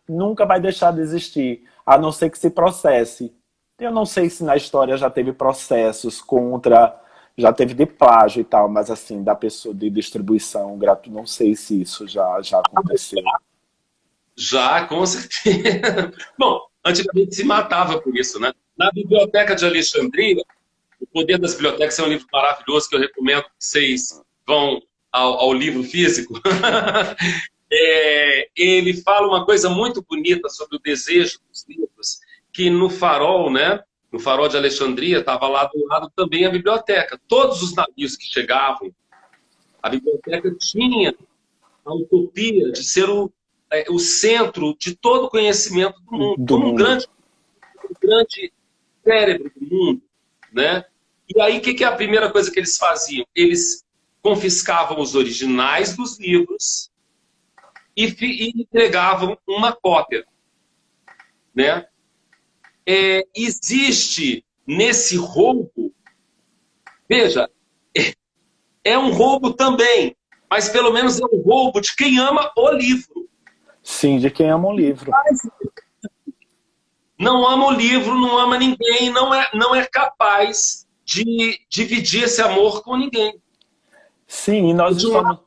[0.08, 3.32] nunca vai deixar de existir, a não ser que se processe.
[3.78, 6.98] Eu não sei se na história já teve processos contra
[7.36, 11.56] já teve de plágio e tal, mas assim, da pessoa de distribuição gratuita, não sei
[11.56, 13.22] se isso já, já aconteceu.
[14.36, 16.12] Já, com certeza.
[16.38, 18.52] Bom, antigamente se matava por isso, né?
[18.76, 20.42] Na Biblioteca de Alexandria,
[21.00, 25.34] O Poder das Bibliotecas é um livro maravilhoso que eu recomendo que vocês vão ao,
[25.34, 26.40] ao livro físico.
[27.70, 32.20] é, ele fala uma coisa muito bonita sobre o desejo dos livros,
[32.52, 33.82] que no farol, né?
[34.12, 37.18] no farol de Alexandria, estava lá do lado também a biblioteca.
[37.26, 38.94] Todos os navios que chegavam,
[39.82, 41.14] a biblioteca tinha
[41.84, 43.32] a utopia de ser o,
[43.72, 46.74] é, o centro de todo o conhecimento do mundo, do como mundo.
[46.74, 47.08] Um, grande,
[47.84, 48.52] um grande
[49.04, 50.02] cérebro do mundo.
[50.52, 50.84] Né?
[51.28, 53.26] E aí, o que, que é a primeira coisa que eles faziam?
[53.34, 53.84] Eles
[54.22, 56.90] confiscavam os originais dos livros
[57.96, 60.24] e, e entregavam uma cópia.
[61.54, 61.86] Né?
[62.86, 65.92] é, existe nesse roubo,
[67.08, 67.48] veja,
[67.96, 68.14] é,
[68.84, 70.16] é um roubo também,
[70.50, 73.28] mas pelo menos é um roubo de quem ama o livro.
[73.82, 75.10] Sim, de quem ama o livro.
[77.22, 82.42] Não ama o livro, não ama ninguém, não é, não é capaz de dividir esse
[82.42, 83.40] amor com ninguém.
[84.26, 85.38] Sim, e nós de estamos...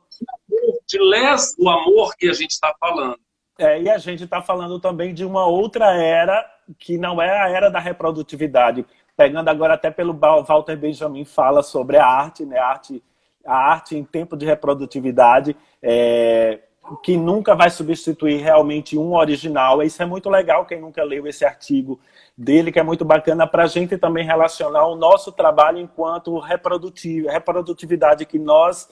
[0.88, 3.18] De les o amor que a gente está falando.
[3.58, 6.46] É, e a gente está falando também de uma outra era
[6.78, 8.86] que não é a era da reprodutividade.
[9.16, 12.58] Pegando agora até pelo Walter Benjamin fala sobre a arte, né?
[12.58, 13.02] A arte,
[13.44, 16.60] a arte em tempo de reprodutividade, é,
[17.02, 19.82] que nunca vai substituir realmente um original.
[19.82, 21.98] Isso é muito legal, quem nunca leu esse artigo
[22.36, 28.26] dele, que é muito bacana para a gente também relacionar o nosso trabalho enquanto reprodutividade,
[28.26, 28.88] que nós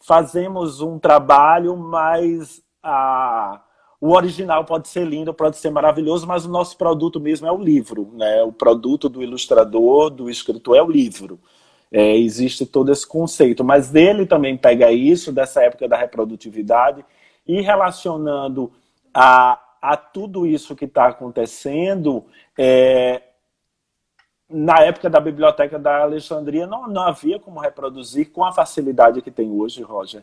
[0.00, 3.60] fazemos um trabalho, mas a
[4.04, 7.56] o original pode ser lindo, pode ser maravilhoso, mas o nosso produto mesmo é o
[7.56, 8.12] livro.
[8.12, 8.42] Né?
[8.42, 11.40] O produto do ilustrador, do escritor, é o livro.
[11.90, 13.64] É, existe todo esse conceito.
[13.64, 17.02] Mas ele também pega isso, dessa época da reprodutividade,
[17.46, 18.72] e relacionando
[19.12, 22.24] a, a tudo isso que está acontecendo,
[22.58, 23.22] é,
[24.48, 29.30] na época da biblioteca da Alexandria não, não havia como reproduzir com a facilidade que
[29.30, 30.22] tem hoje, Roger.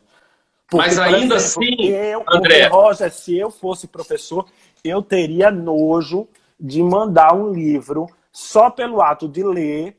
[0.67, 2.67] Porque, Mas ainda exemplo, assim, eu, André...
[2.67, 4.45] Roger, se eu fosse professor,
[4.83, 9.97] eu teria nojo de mandar um livro só pelo ato de ler.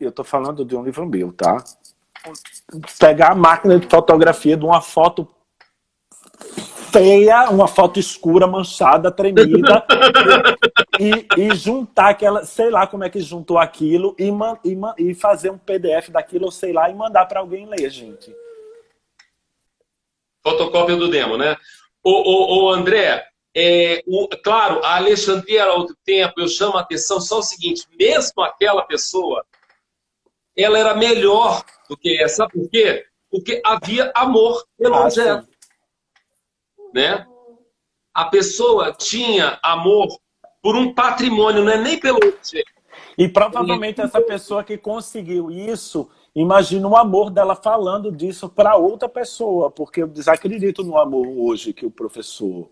[0.00, 1.62] Eu estou falando de um livro meu, tá?
[2.98, 5.28] Pegar a máquina de fotografia de uma foto
[6.90, 9.84] feia, uma foto escura, manchada, tremida,
[10.98, 14.30] e, e, juntar aquela, sei lá como é que juntou aquilo, e,
[14.64, 18.34] e, e fazer um PDF daquilo, ou sei lá, e mandar para alguém ler, gente
[20.48, 21.56] fotocópia do demo, né?
[22.02, 26.80] O, o, o André, é, o, claro, a Alexandria era outro tempo, eu chamo a
[26.80, 29.44] atenção só o seguinte, mesmo aquela pessoa,
[30.56, 33.04] ela era melhor do que essa, sabe por quê?
[33.30, 35.48] Porque havia amor pelo ah, objeto.
[36.94, 37.26] Né?
[38.14, 40.08] A pessoa tinha amor
[40.62, 42.72] por um patrimônio, não é nem pelo objeto.
[43.16, 46.08] E provavelmente essa pessoa que conseguiu isso
[46.38, 51.72] Imagina o amor dela falando disso para outra pessoa, porque eu desacredito no amor hoje
[51.72, 52.70] que o professor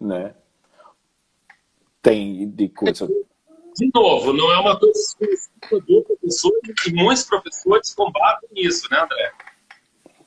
[0.00, 0.34] né,
[2.00, 3.06] tem de coisa.
[3.76, 5.14] De novo, não é uma coisa
[5.70, 6.52] do professor,
[6.86, 9.32] e muitos professores combatem isso, né, André?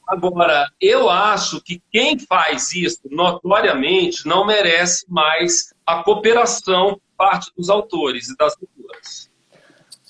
[0.07, 7.51] Agora, eu acho que quem faz isso notoriamente não merece mais a cooperação por parte
[7.55, 9.31] dos autores e das autoras.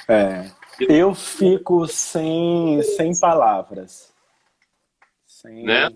[0.07, 0.51] É.
[0.79, 4.11] Eu fico sem, sem palavras.
[5.25, 5.63] Sem...
[5.63, 5.89] Né?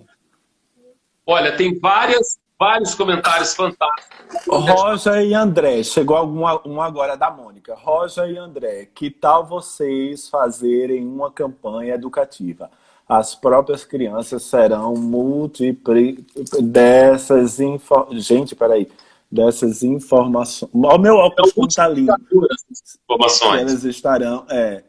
[1.25, 4.45] Olha, tem várias, vários comentários fantásticos.
[4.47, 7.75] Rosa e André, chegou alguma, um agora da Mônica.
[7.75, 12.69] Rosa e André, que tal vocês fazerem uma campanha educativa?
[13.07, 16.25] As próprias crianças serão múltipli
[16.59, 18.25] dessas informações.
[18.25, 18.89] Gente, peraí
[19.31, 20.69] dessas informações.
[20.73, 22.07] O meu óculos não está ali.
[23.03, 23.61] Informações.
[23.61, 24.45] Elas estarão.
[24.49, 24.83] É,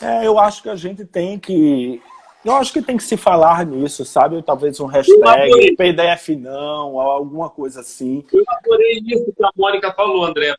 [0.00, 2.02] é, eu acho que a gente tem que.
[2.44, 4.40] Eu acho que tem que se falar nisso, sabe?
[4.42, 8.24] Talvez um hashtag, PDF não, ou alguma coisa assim.
[8.32, 10.54] Eu adorei isso que a Mônica falou, André.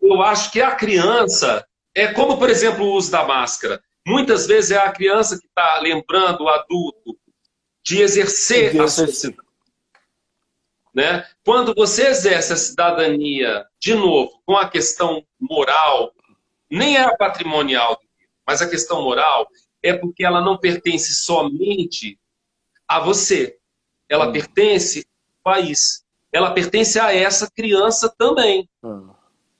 [0.00, 3.80] Eu acho que a criança é como, por exemplo, o uso da máscara.
[4.06, 7.16] Muitas vezes é a criança que está lembrando o adulto
[7.84, 9.42] de exercer, a sociedade.
[10.94, 11.26] Né?
[11.44, 16.12] Quando você exerce a cidadania, de novo, com a questão moral,
[16.70, 18.00] nem é a patrimonial,
[18.46, 19.48] mas a questão moral
[19.82, 22.18] é porque ela não pertence somente
[22.86, 23.58] a você.
[24.08, 24.32] Ela hum.
[24.32, 25.06] pertence
[25.44, 26.04] ao país.
[26.30, 28.68] Ela pertence a essa criança também.
[28.82, 29.10] Hum.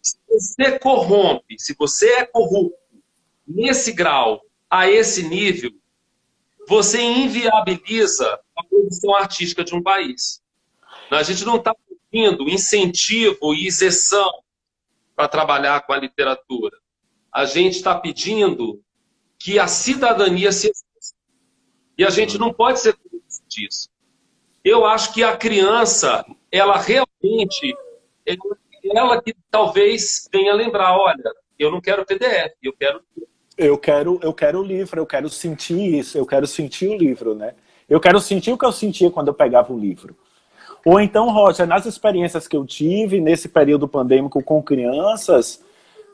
[0.02, 2.81] Se você corrompe, se você é corrupto
[3.46, 5.70] nesse grau, a esse nível,
[6.66, 10.40] você inviabiliza a produção artística de um país.
[11.10, 11.74] A gente não está
[12.10, 14.42] pedindo incentivo e isenção
[15.14, 16.76] para trabalhar com a literatura.
[17.30, 18.82] A gente está pedindo
[19.38, 21.14] que a cidadania se exerça.
[21.98, 22.96] E a gente não pode ser
[23.46, 23.90] disso.
[24.64, 27.76] Eu acho que a criança, ela realmente,
[28.24, 28.58] ela,
[28.94, 33.02] ela que talvez venha lembrar, olha, eu não quero PDF, eu quero
[33.56, 37.34] eu quero eu quero o livro, eu quero sentir isso, eu quero sentir o livro,
[37.34, 37.54] né?
[37.88, 40.16] Eu quero sentir o que eu sentia quando eu pegava o livro.
[40.84, 45.62] Ou então, Roger, nas experiências que eu tive nesse período pandêmico com crianças,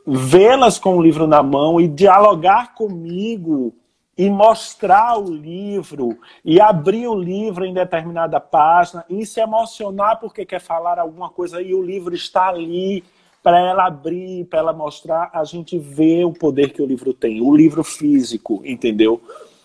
[0.07, 3.74] vê-las com o livro na mão e dialogar comigo
[4.16, 10.45] e mostrar o livro e abrir o livro em determinada página e se emocionar porque
[10.45, 13.05] quer falar alguma coisa e o livro está ali
[13.49, 17.41] para ela abrir, para ela mostrar, a gente vê o poder que o livro tem,
[17.41, 19.23] o livro físico, entendeu?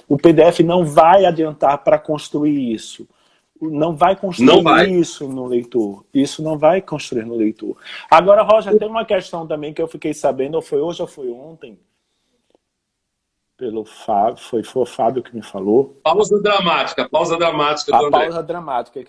[0.07, 3.05] O PDF não vai adiantar para construir isso
[3.61, 4.89] não vai construir não vai.
[4.89, 6.03] isso no leitor.
[6.13, 7.77] Isso não vai construir no leitor.
[8.11, 11.29] Agora, Roger, tem uma questão também que eu fiquei sabendo, ou foi hoje ou foi
[11.31, 11.79] ontem,
[13.57, 15.99] pelo Fábio, foi, foi o Fábio que me falou.
[16.03, 17.95] Pausa dramática, pausa dramática.
[17.95, 18.99] A pausa dramática.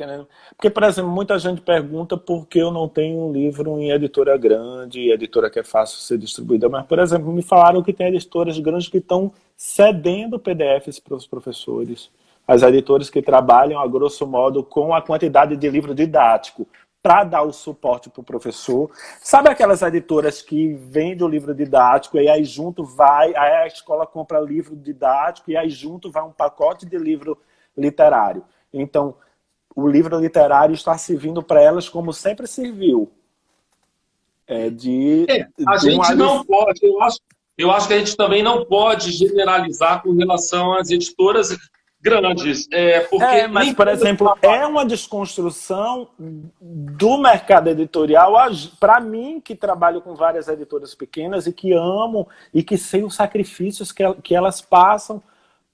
[0.51, 4.37] Porque, por exemplo, muita gente pergunta por que eu não tenho um livro em editora
[4.37, 6.69] grande, editora que é fácil ser distribuída.
[6.69, 11.27] Mas, por exemplo, me falaram que tem editoras grandes que estão cedendo PDFs para os
[11.27, 12.11] professores
[12.47, 16.67] as editoras que trabalham, a grosso modo, com a quantidade de livro didático
[17.05, 18.91] para dar o suporte para o professor.
[19.21, 24.07] Sabe aquelas editoras que vendem o livro didático e aí junto vai, aí a escola
[24.07, 27.37] compra livro didático e aí junto vai um pacote de livro
[27.77, 28.43] literário.
[28.73, 29.17] Então,
[29.77, 33.13] o livro literário está servindo para elas como sempre serviu.
[34.47, 37.19] É de, é, a de gente não pode, eu acho,
[37.59, 41.55] eu acho que a gente também não pode generalizar com relação às editoras
[42.05, 42.69] grandes.
[42.71, 46.09] É, porque é, mas, por exemplo, é uma desconstrução
[46.61, 48.35] do mercado editorial,
[48.79, 53.15] para mim, que trabalho com várias editoras pequenas e que amo e que sei os
[53.15, 55.23] sacrifícios que, que elas passam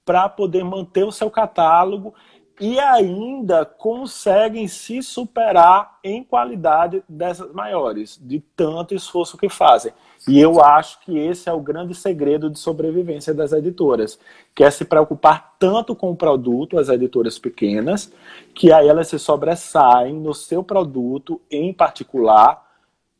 [0.05, 2.15] para poder manter o seu catálogo
[2.59, 9.91] e ainda conseguem se superar em qualidade dessas maiores, de tanto esforço que fazem.
[10.27, 14.19] E eu acho que esse é o grande segredo de sobrevivência das editoras,
[14.53, 18.11] que é se preocupar tanto com o produto, as editoras pequenas,
[18.53, 22.69] que aí elas se sobressaem no seu produto em particular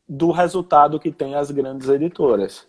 [0.08, 2.68] do resultado que tem as grandes editoras.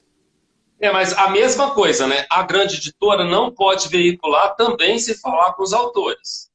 [0.79, 2.25] É, mas a mesma coisa, né?
[2.29, 6.51] A grande editora não pode veicular também se falar com os autores.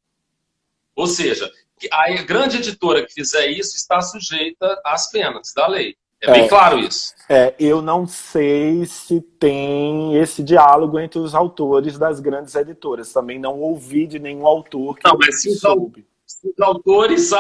[0.97, 1.51] Ou seja,
[1.93, 5.97] a grande editora que fizer isso está sujeita às penas da lei.
[6.21, 7.15] É bem é, claro isso.
[7.29, 13.13] É, eu não sei se tem esse diálogo entre os autores das grandes editoras.
[13.13, 16.05] Também não ouvi de nenhum autor que não, mas se soube.
[16.27, 17.31] Os, se os autores,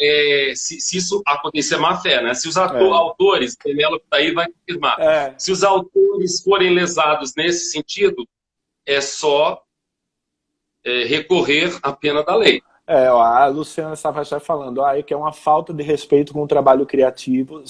[0.00, 2.34] é, se, se, isso acontecer, é má fé, né?
[2.34, 2.96] Se os ator, é.
[2.96, 5.00] autores, Penélope tá aí vai confirmar.
[5.00, 5.34] É.
[5.38, 8.26] Se os autores forem lesados nesse sentido,
[8.84, 9.62] é só
[10.84, 12.62] é, recorrer à pena da lei.
[12.86, 16.46] É, ó, a Luciana Savachar falando, ah, que é uma falta de respeito com o
[16.46, 17.64] trabalho criativo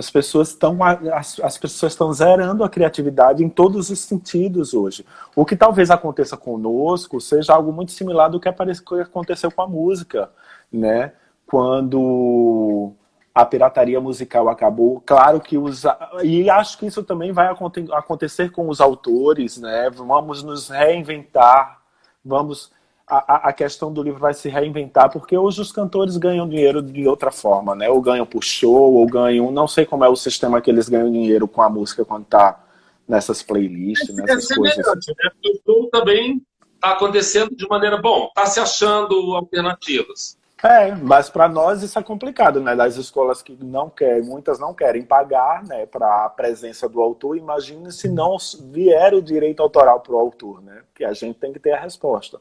[0.00, 5.04] as pessoas estão as, as pessoas estão zerando a criatividade em todos os sentidos hoje.
[5.36, 10.30] O que talvez aconteça conosco seja algo muito similar do que aconteceu com a música,
[10.72, 11.12] né?
[11.46, 12.94] Quando
[13.34, 15.02] a pirataria musical acabou.
[15.04, 15.84] Claro que os.
[16.22, 17.48] E acho que isso também vai
[17.92, 19.90] acontecer com os autores, né?
[19.90, 21.78] Vamos nos reinventar,
[22.24, 22.72] vamos.
[23.10, 27.08] A, a questão do livro vai se reinventar, porque hoje os cantores ganham dinheiro de
[27.08, 27.88] outra forma, né?
[27.90, 29.50] Ou ganham por show, ou ganham.
[29.50, 32.64] Não sei como é o sistema que eles ganham dinheiro com a música quando tá
[33.08, 34.76] nessas playlists, nessas é coisas.
[34.76, 35.30] Né?
[35.44, 36.40] O show também
[36.74, 38.00] está acontecendo de maneira.
[38.00, 40.38] Bom, está se achando alternativas.
[40.62, 42.76] É, mas para nós isso é complicado, né?
[42.76, 47.36] Das escolas que não querem, muitas não querem pagar, né, para a presença do autor.
[47.36, 48.36] Imagine se não
[48.70, 50.82] vier o direito autoral para o autor, né?
[50.94, 52.38] Que a gente tem que ter a resposta.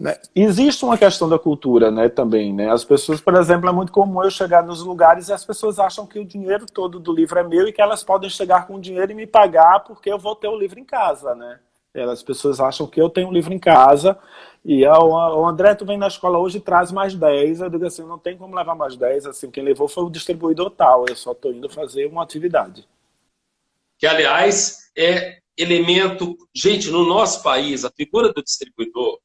[0.00, 0.18] Né?
[0.34, 2.70] Existe uma questão da cultura, né, também, né?
[2.70, 6.06] As pessoas, por exemplo, é muito comum eu chegar nos lugares e as pessoas acham
[6.06, 8.80] que o dinheiro todo do livro é meu e que elas podem chegar com o
[8.80, 11.60] dinheiro e me pagar porque eu vou ter o livro em casa, né?
[11.94, 14.16] As pessoas acham que eu tenho um livro em casa
[14.64, 17.60] e o André, tu vem na escola hoje e traz mais 10.
[17.60, 19.26] Eu digo assim, não tem como levar mais 10.
[19.26, 21.04] Assim, quem levou foi o distribuidor tal.
[21.08, 22.86] Eu só estou indo fazer uma atividade.
[23.98, 26.36] Que, aliás, é elemento...
[26.54, 29.18] Gente, no nosso país, a figura do distribuidor,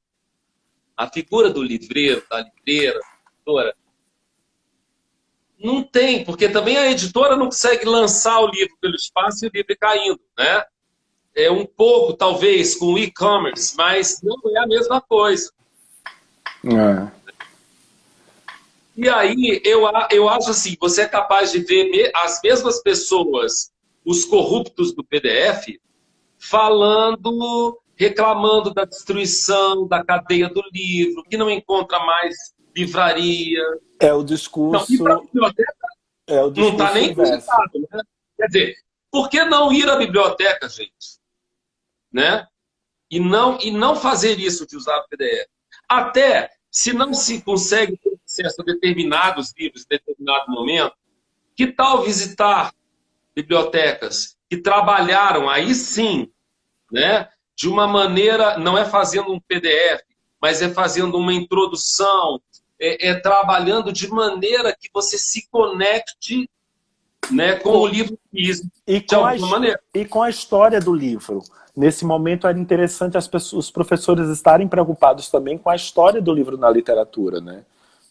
[0.95, 3.75] a figura do livreiro, da livreira, da editora,
[5.57, 9.51] não tem, porque também a editora não consegue lançar o livro pelo espaço e o
[9.53, 10.63] livro caindo, né?
[11.35, 15.51] é, um pouco, talvez, com e-commerce, mas não é a mesma coisa.
[16.63, 17.11] É.
[18.95, 23.73] E aí, eu, eu acho assim, você é capaz de ver as mesmas pessoas,
[24.05, 25.77] os corruptos do PDF,
[26.39, 32.35] falando, reclamando da destruição da cadeia do livro, que não encontra mais
[32.75, 33.61] livraria.
[33.99, 35.03] É o discurso...
[35.03, 35.73] Não, biblioteca,
[36.27, 38.01] é o discurso não está nem cogitado, né?
[38.37, 38.75] Quer dizer,
[39.09, 41.15] por que não ir à biblioteca, gente?
[42.15, 42.47] né?
[43.11, 45.49] E não, e não fazer isso de usar o PDF.
[45.87, 50.95] Até se não se consegue ter acesso a determinados livros em determinado momento,
[51.53, 52.73] que tal visitar
[53.35, 56.31] bibliotecas que trabalharam aí sim,
[56.89, 57.29] né?
[57.55, 60.01] De uma maneira, não é fazendo um PDF,
[60.41, 62.39] mas é fazendo uma introdução,
[62.79, 66.49] é, é trabalhando de maneira que você se conecte
[67.31, 69.79] né, com o livro físico, e de alguma a, maneira.
[69.93, 71.41] E com a história do livro.
[71.75, 76.33] Nesse momento era interessante as pessoas, os professores estarem preocupados também com a história do
[76.33, 77.63] livro na literatura, né?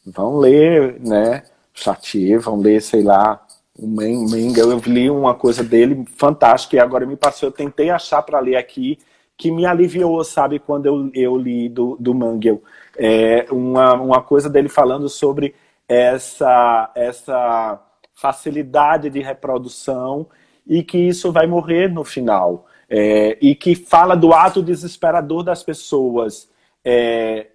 [0.04, 3.44] Vão ler, né, Chartier, vão ler, sei lá,
[3.76, 8.22] o Mengel, eu li uma coisa dele fantástica e agora me passou, eu tentei achar
[8.22, 8.98] para ler aqui,
[9.36, 12.62] que me aliviou, sabe, quando eu, eu li do, do Mangel.
[12.96, 15.54] É uma, uma coisa dele falando sobre
[15.88, 17.80] essa, essa
[18.14, 20.26] facilidade de reprodução
[20.66, 22.66] e que isso vai morrer no final.
[22.88, 26.48] É, e que fala do ato desesperador das pessoas,
[26.84, 27.48] é,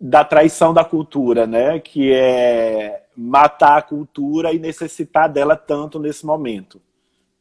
[0.00, 1.78] da traição da cultura, né?
[1.78, 6.80] que é matar a cultura e necessitar dela tanto nesse momento.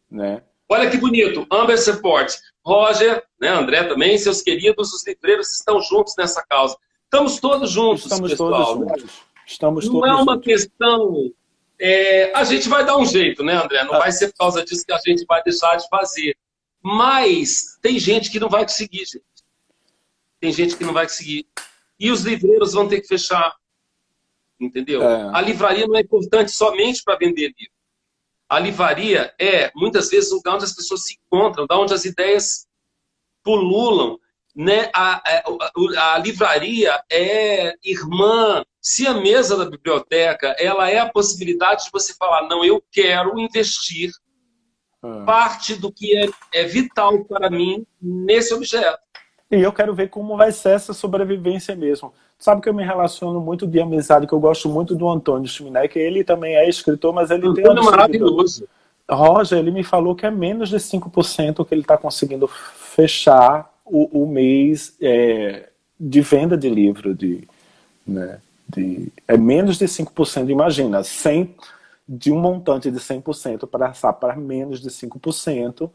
[0.10, 0.42] Né?
[0.70, 2.38] Olha que bonito, Amber Support.
[2.66, 6.78] Roger, né, André também, seus queridos, os livreiros estão juntos nessa causa.
[7.06, 8.78] Estamos todos juntos, Estamos pessoal.
[8.78, 9.16] Todos juntos.
[9.48, 10.46] Estamos Não todos é uma juntos.
[10.46, 11.34] questão
[11.84, 13.84] é, a gente vai dar um jeito, né, André?
[13.84, 14.00] Não ah.
[14.00, 16.38] vai ser por causa disso que a gente vai deixar de fazer.
[16.80, 19.26] Mas tem gente que não vai conseguir, gente.
[20.40, 21.48] Tem gente que não vai conseguir.
[22.00, 23.52] E os livreiros vão ter que fechar.
[24.60, 25.02] Entendeu?
[25.02, 25.32] É.
[25.34, 27.74] A livraria não é importante somente para vender livro.
[28.52, 32.04] A livraria é, muitas vezes, o lugar onde as pessoas se encontram, da onde as
[32.04, 32.68] ideias
[33.42, 34.20] pululam.
[34.54, 34.92] Né?
[34.94, 41.86] A, a, a livraria é irmã se a mesa da biblioteca ela é a possibilidade
[41.86, 44.12] de você falar, não, eu quero investir
[45.02, 45.24] ah.
[45.26, 49.00] parte do que é, é vital para mim nesse objeto.
[49.50, 52.14] E eu quero ver como vai ser essa sobrevivência mesmo.
[52.42, 55.88] Sabe que eu me relaciono muito de amizade, que eu gosto muito do Antônio Chiminé,
[55.88, 58.68] que ele também é escritor, mas ele Antônio tem um maravilhoso.
[59.08, 64.24] Roger, ele me falou que é menos de 5% que ele está conseguindo fechar o,
[64.24, 65.70] o mês é,
[66.00, 67.14] de venda de livro.
[67.14, 67.48] De,
[68.08, 68.40] né?
[68.68, 71.56] de é menos de 5%, imagina, 100,
[72.10, 75.92] de um montante de 100% para passar para menos de 5%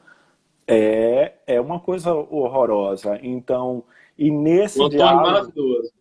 [0.64, 3.18] é, é uma coisa horrorosa.
[3.20, 3.82] Então,
[4.16, 5.26] e nesse o diálogo...
[5.26, 5.96] maravilhoso.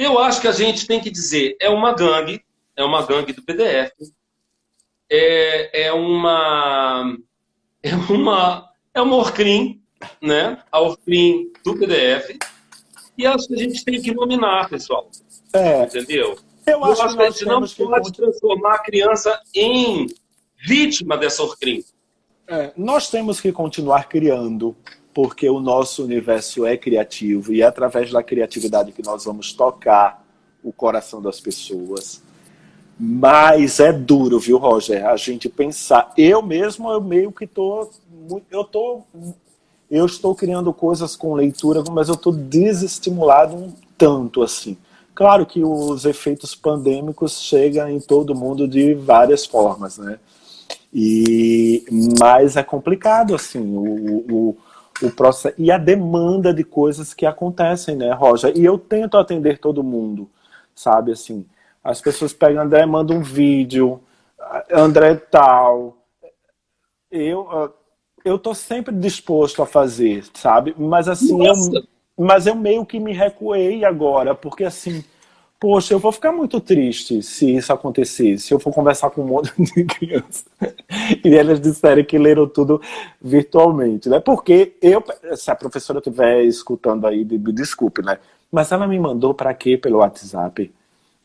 [0.00, 2.42] Eu acho que a gente tem que dizer, é uma gangue,
[2.74, 3.92] é uma gangue do PDF,
[5.10, 7.18] é, é uma
[7.84, 9.82] é uma é uma Orcrim,
[10.22, 10.62] né?
[10.72, 12.34] A Orcrim do PDF.
[13.18, 15.10] E acho que a gente tem que nominar, pessoal.
[15.52, 15.82] É.
[15.82, 16.38] Entendeu?
[16.66, 18.16] Eu acho, Eu acho que, a gente não pode que...
[18.16, 20.06] transformar a criança em
[20.66, 21.84] vítima dessa crime.
[22.48, 24.74] É, nós temos que continuar criando,
[25.12, 30.24] porque o nosso universo é criativo e é através da criatividade que nós vamos tocar
[30.62, 32.22] o coração das pessoas.
[32.98, 35.06] Mas é duro, viu, Roger?
[35.06, 36.12] A gente pensar.
[36.18, 37.88] Eu mesmo, eu meio que tô.
[38.50, 39.02] Eu tô.
[39.90, 44.76] Eu estou criando coisas com leitura, mas eu estou desestimulado um tanto assim.
[45.14, 50.18] Claro que os efeitos pandêmicos chegam em todo mundo de várias formas, né?
[50.92, 51.84] E,
[52.18, 54.56] mas é complicado, assim, o, o,
[55.02, 58.56] o processo e a demanda de coisas que acontecem, né, Roger?
[58.56, 60.28] E eu tento atender todo mundo,
[60.74, 61.46] sabe, assim.
[61.82, 64.00] As pessoas pegam, André, manda um vídeo,
[64.72, 65.96] André tal.
[67.10, 67.72] Eu,
[68.24, 70.74] eu tô sempre disposto a fazer, sabe?
[70.78, 71.54] Mas assim, eu,
[72.16, 75.04] mas eu meio que me recuei agora, porque assim,
[75.60, 79.26] poxa, eu vou ficar muito triste se isso acontecer, se eu for conversar com um
[79.26, 80.46] monte de crianças
[81.22, 82.80] e elas disserem que leram tudo
[83.20, 84.18] virtualmente, né?
[84.20, 85.04] Porque eu,
[85.36, 88.18] se a professora estiver escutando aí, me desculpe, né?
[88.50, 90.72] Mas ela me mandou para quê pelo WhatsApp,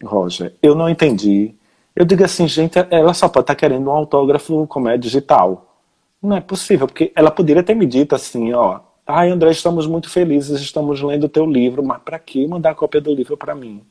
[0.04, 0.54] Roger?
[0.62, 1.56] Eu não entendi.
[1.96, 5.80] Eu digo assim, gente, ela só pode estar tá querendo um autógrafo como é digital.
[6.22, 10.10] Não é possível, porque ela poderia ter me dito assim, ó, Ai, André, estamos muito
[10.10, 13.54] felizes, estamos lendo o teu livro, mas para que mandar a cópia do livro para
[13.54, 13.86] mim?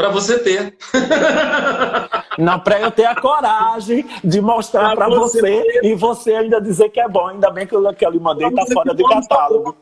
[0.00, 0.78] Para você ter.
[2.38, 6.88] Não, para eu ter a coragem de mostrar para você, você e você ainda dizer
[6.88, 7.26] que é bom.
[7.26, 9.76] Ainda bem que o que eu lhe mandei está fora do catálogo.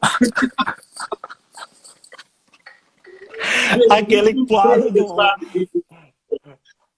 [3.89, 5.07] Aquele quadro do...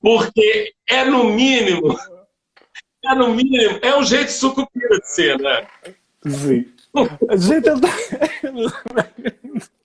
[0.01, 1.99] Porque é no mínimo,
[3.05, 5.67] é no mínimo, é um jeito sucupira de ser, né?
[6.27, 6.73] Sim.
[7.37, 7.77] Gente, eu...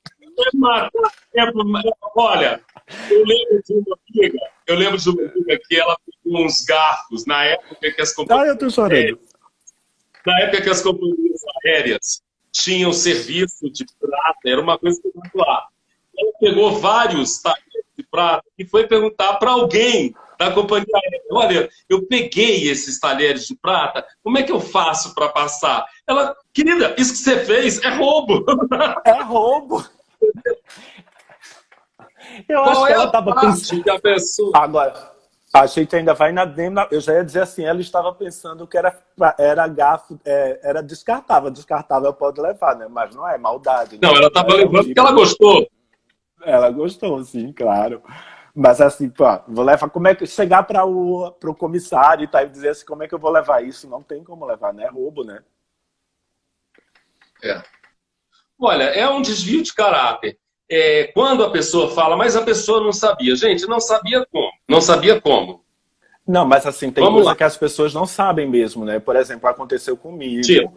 [2.16, 2.62] Olha,
[3.10, 7.26] eu lembro de uma amiga, eu lembro de uma amiga que ela pegou uns garfos
[7.26, 8.48] na época que as companhias.
[8.48, 9.20] Ah, eu tô chorando.
[10.26, 15.68] Na época que as companhias aéreas tinham serviço de prata, era uma coisa que lá.
[16.18, 21.22] Ela pegou vários talheres de prata e foi perguntar para alguém da companhia aérea.
[21.32, 25.86] Olha, eu peguei esses talheres de prata, como é que eu faço para passar?
[26.08, 28.46] Ela, querida, isso que você fez é roubo.
[29.06, 29.86] É roubo.
[32.50, 33.84] Eu Qual acho que é ela estava pensando.
[33.84, 34.52] Que a pessoa...
[34.56, 35.12] Agora,
[35.54, 36.86] a gente ainda vai na demo.
[36.92, 38.98] Eu já ia dizer assim, ela estava pensando que era,
[39.38, 41.50] era gafo, é, era descartável.
[41.50, 42.88] Descartável pode levar, né?
[42.90, 44.00] Mas não é maldade.
[44.02, 44.18] Não, né?
[44.18, 45.68] ela estava levando porque ela gostou.
[46.44, 48.04] Ela gostou, sim, claro.
[48.54, 49.90] Mas assim, pô, vou levar.
[49.90, 53.08] Como é que chegar para o pro comissário e, tá, e dizer assim, como é
[53.08, 53.90] que eu vou levar isso?
[53.90, 54.84] Não tem como levar, né?
[54.84, 55.42] É roubo, né?
[57.44, 57.62] É.
[58.60, 60.38] Olha, é um desvio de caráter.
[60.70, 63.36] É, quando a pessoa fala, mas a pessoa não sabia.
[63.36, 64.50] Gente, não sabia como.
[64.68, 65.64] Não sabia como.
[66.28, 67.36] Não, mas assim, tem Vamos coisa lá.
[67.36, 69.00] que as pessoas não sabem mesmo, né?
[69.00, 70.42] Por exemplo, aconteceu comigo.
[70.42, 70.74] Tipo.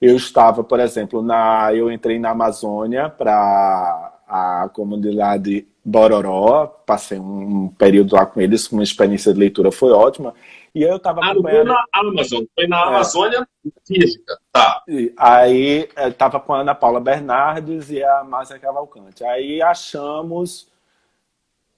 [0.00, 7.68] Eu estava, por exemplo, na, eu entrei na Amazônia para a comunidade Bororó, passei um
[7.68, 10.34] período lá com eles, uma experiência de leitura foi ótima.
[10.74, 11.66] E eu estava acompanhando...
[11.66, 12.84] foi na Amazon, foi na é.
[12.84, 13.48] Amazônia
[13.86, 14.82] física, tá.
[14.88, 19.22] E aí estava com a Ana Paula Bernardes e a Márcia Cavalcante.
[19.22, 20.70] Aí achamos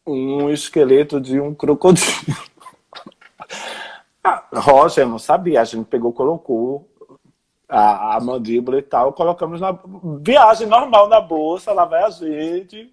[0.07, 2.07] um esqueleto de um crocodilo.
[4.23, 6.89] ah, Roger não sabia, a gente pegou, colocou
[7.69, 9.77] a, a mandíbula e tal, colocamos na
[10.21, 12.93] viagem normal na bolsa, lá vai a gente,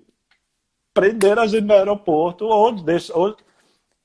[0.94, 3.36] prenderam a gente no aeroporto, ou, deixa, ou,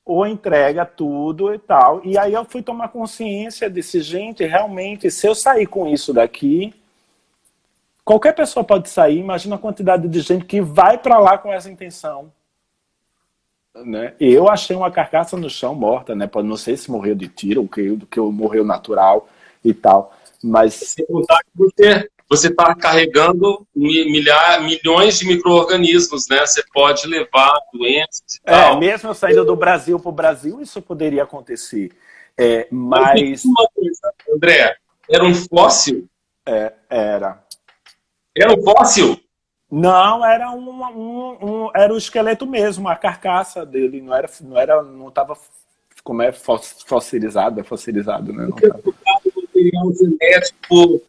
[0.07, 2.01] ou entrega tudo e tal.
[2.05, 6.73] E aí eu fui tomar consciência desse, gente, realmente, se eu sair com isso daqui,
[8.05, 11.69] qualquer pessoa pode sair, imagina a quantidade de gente que vai para lá com essa
[11.69, 12.33] intenção.
[13.75, 14.15] Né?
[14.21, 16.31] Eu achei uma carcaça no chão morta, né?
[16.37, 19.29] Não sei se morreu de tiro ou que, que morreu natural
[19.63, 20.15] e tal.
[20.43, 20.95] Mas.
[21.55, 26.45] Você você está carregando milhar, milhões de micro-organismos, né?
[26.45, 28.79] Você pode levar doenças e é, tal.
[28.79, 31.93] Mesmo saindo do Brasil para o Brasil, isso poderia acontecer.
[32.37, 33.45] É, mas...
[33.45, 34.77] Uma coisa, André,
[35.09, 36.09] era um fóssil?
[36.45, 37.45] É, era.
[38.37, 39.21] Era um fóssil?
[39.71, 44.59] Não, era um, um, um, era o esqueleto mesmo, a carcaça dele, não era, não
[44.59, 45.37] era, não estava
[46.05, 48.47] como é fossilizado, é fossilizado, né?
[48.47, 48.81] Não tava
[49.57, 51.03] material genético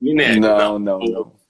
[0.00, 0.40] minério.
[0.40, 0.98] Não, não, não.
[0.98, 1.40] não.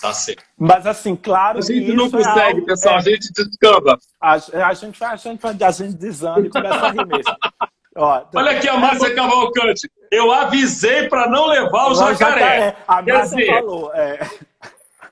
[0.00, 0.44] Tá certo.
[0.56, 3.98] Mas assim, claro a gente não é consegue, é algo, pessoal, é, a gente descamba.
[4.20, 4.56] A, a, gente,
[5.04, 7.36] a, gente, a gente desanda e começa a rir mesmo.
[7.96, 9.90] Ó, Olha aqui a Márcia Cavalcante.
[10.12, 12.76] Eu avisei para não levar o jacaré.
[12.86, 13.92] A Márcia falou.
[13.92, 14.20] É.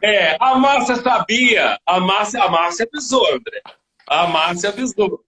[0.01, 1.81] é, a Márcia sabia.
[1.85, 3.61] A Márcia, a Márcia avisou, André.
[4.07, 5.26] A Márcia avisou.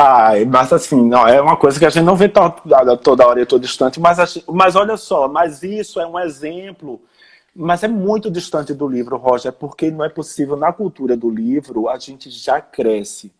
[0.00, 3.40] Ai, mas assim, não, é uma coisa que a gente não vê toda, toda hora
[3.40, 7.02] e todo instante, mas, mas olha só, mas isso é um exemplo,
[7.54, 11.88] mas é muito distante do livro, Roger, porque não é possível, na cultura do livro,
[11.88, 13.32] a gente já cresce,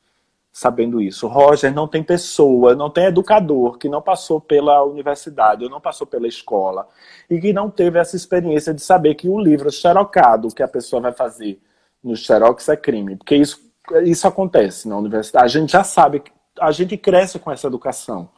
[0.53, 1.29] sabendo isso.
[1.29, 6.09] Roger não tem pessoa, não tem educador que não passou pela universidade ou não passou
[6.09, 6.89] pela escola
[7.31, 11.03] e que não teve essa experiência de saber que o livro xerocado que a pessoa
[11.03, 11.61] vai fazer
[12.03, 13.15] no xerox é crime.
[13.15, 13.61] Porque isso,
[14.05, 15.45] isso acontece na universidade.
[15.57, 16.23] A gente já sabe,
[16.61, 18.31] a gente cresce com essa educação.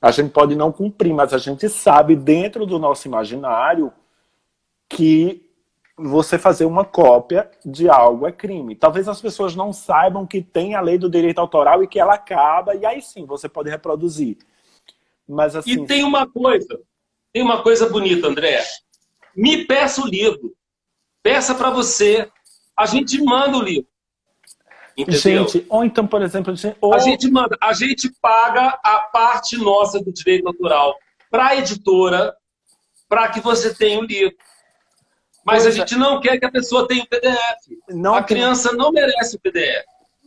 [0.00, 3.92] A gente pode não cumprir, mas a gente sabe dentro do nosso imaginário
[4.88, 5.46] que
[5.96, 8.74] você fazer uma cópia de algo é crime.
[8.74, 12.14] Talvez as pessoas não saibam que tem a lei do direito autoral e que ela
[12.14, 14.38] acaba, e aí sim você pode reproduzir.
[15.28, 15.82] Mas assim.
[15.82, 16.80] E tem uma coisa,
[17.32, 18.64] tem uma coisa bonita, André.
[19.36, 20.54] Me peça o livro.
[21.22, 22.30] Peça para você.
[22.76, 23.89] A gente manda o livro.
[25.02, 25.48] Entendeu?
[25.48, 26.94] Gente, ou então, por exemplo, ou...
[26.94, 30.96] a gente manda, a gente paga a parte nossa do direito autoral
[31.30, 32.34] para a editora
[33.08, 34.36] para que você tenha o livro.
[35.44, 35.98] Mas pois a gente é.
[35.98, 37.78] não quer que a pessoa tenha o PDF.
[37.88, 39.84] Não a criança não merece o PDF.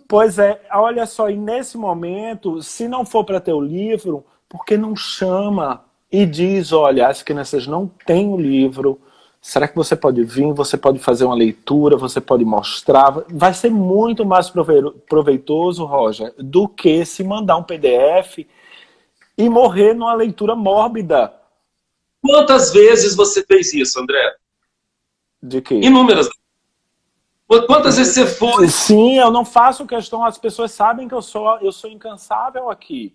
[0.08, 4.66] Pois é, olha só, e nesse momento, se não for para ter o livro, por
[4.66, 9.02] que não chama e diz, olha, as crianças não têm o livro,
[9.46, 13.70] será que você pode vir, você pode fazer uma leitura, você pode mostrar, vai ser
[13.70, 18.48] muito mais proveitoso, Roger, do que se mandar um PDF
[19.38, 21.34] e morrer numa leitura mórbida.
[22.22, 24.34] Quantas vezes você fez isso, André?
[25.42, 25.76] De quê?
[25.76, 26.30] Inúmeras.
[27.46, 28.70] Quantas vezes você foi?
[28.70, 30.24] Sim, eu não faço questão.
[30.24, 33.14] As pessoas sabem que eu sou, eu sou incansável aqui.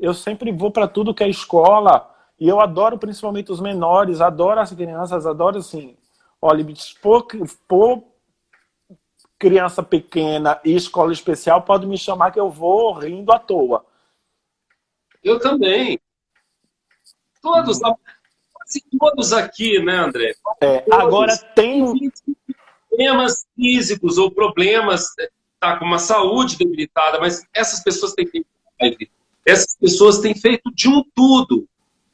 [0.00, 2.08] Eu sempre vou para tudo que é escola.
[2.38, 5.96] E eu adoro principalmente os menores, adoro as crianças, adoro assim.
[6.40, 6.64] Olha,
[7.02, 7.26] por,
[7.66, 8.04] por
[9.38, 13.84] criança pequena e escola especial, pode me chamar que eu vou rindo à toa.
[15.22, 15.98] Eu também.
[17.42, 17.78] Todos.
[17.78, 20.34] Quase todos aqui, né, André?
[20.60, 22.12] É, agora tem
[22.88, 25.06] problemas físicos ou problemas
[25.58, 28.46] tá com uma saúde debilitada, mas essas pessoas têm feito
[29.44, 31.66] essas pessoas têm feito de um tudo,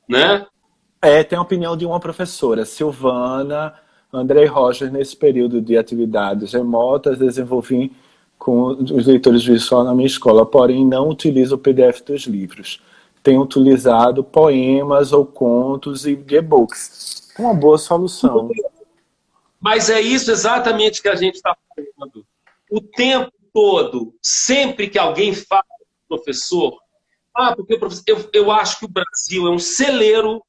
[0.09, 0.47] né?
[1.03, 3.75] É, tem a opinião de uma professora, Silvana
[4.13, 7.93] André Roger, nesse período de atividades remotas, desenvolvi
[8.39, 12.81] com os leitores visuais na minha escola, porém não utilizo o PDF dos livros
[13.25, 17.33] tem utilizado poemas ou contos e e-books.
[17.39, 18.51] Uma boa solução.
[19.59, 22.27] Mas é isso exatamente que a gente está falando.
[22.71, 25.65] O tempo todo, sempre que alguém fala
[26.07, 26.79] professor,
[27.35, 30.43] ah, porque eu, eu acho que o Brasil é um celeiro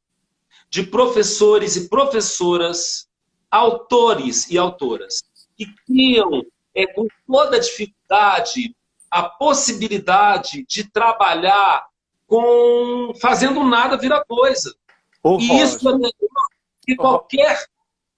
[0.69, 3.07] de professores e professoras,
[3.49, 5.23] autores e autoras,
[5.57, 6.43] que criam
[6.75, 8.75] é, com toda a dificuldade
[9.09, 11.85] a possibilidade de trabalhar
[12.27, 14.75] com fazendo nada vira coisa.
[15.23, 16.45] Oh, e isso é melhor
[16.85, 17.65] que qualquer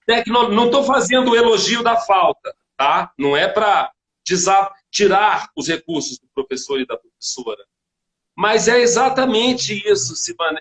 [0.05, 0.55] tecnologia.
[0.55, 3.11] Não estou fazendo o elogio da falta, tá?
[3.17, 3.91] Não é para
[4.89, 7.63] tirar os recursos do professor e da professora.
[8.37, 10.13] Mas é exatamente isso,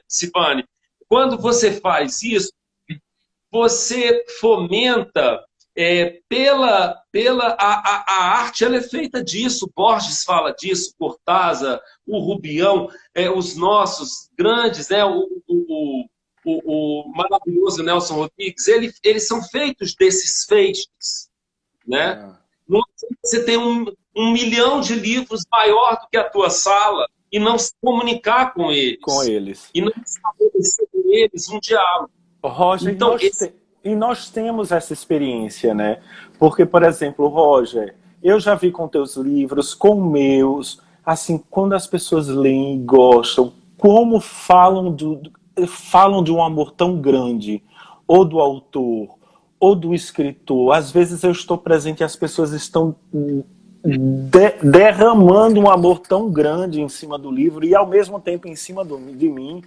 [0.08, 0.64] Sibane.
[1.06, 2.50] Quando você faz isso,
[3.52, 5.44] você fomenta
[5.76, 9.70] é, pela, pela a, a, a, arte ela é feita disso.
[9.76, 16.06] Borges fala disso, Cortázar, o Rubião, é, os nossos grandes, né, o, o,
[16.46, 21.28] o, o maravilhoso Nelson Rodrigues, ele, eles são feitos desses feixes.
[21.86, 22.12] Né?
[22.12, 22.82] É.
[23.22, 23.84] Você tem um,
[24.16, 28.70] um milhão de livros maior do que a tua sala e não se comunicar com
[28.70, 28.98] eles.
[29.00, 29.70] Com eles.
[29.74, 32.10] E não estabelecer com eles um diálogo.
[32.42, 33.52] Roger, então, esse...
[33.84, 36.00] E nós temos essa experiência, né?
[36.38, 41.86] Porque, por exemplo, Roger, eu já vi com teus livros, com meus, assim, quando as
[41.86, 45.22] pessoas leem e gostam, como falam, do,
[45.68, 47.62] falam de um amor tão grande,
[48.08, 49.16] ou do autor,
[49.60, 50.74] ou do escritor.
[50.74, 52.96] Às vezes eu estou presente e as pessoas estão
[53.86, 58.56] de, derramando um amor tão grande em cima do livro e ao mesmo tempo em
[58.56, 59.62] cima do, de mim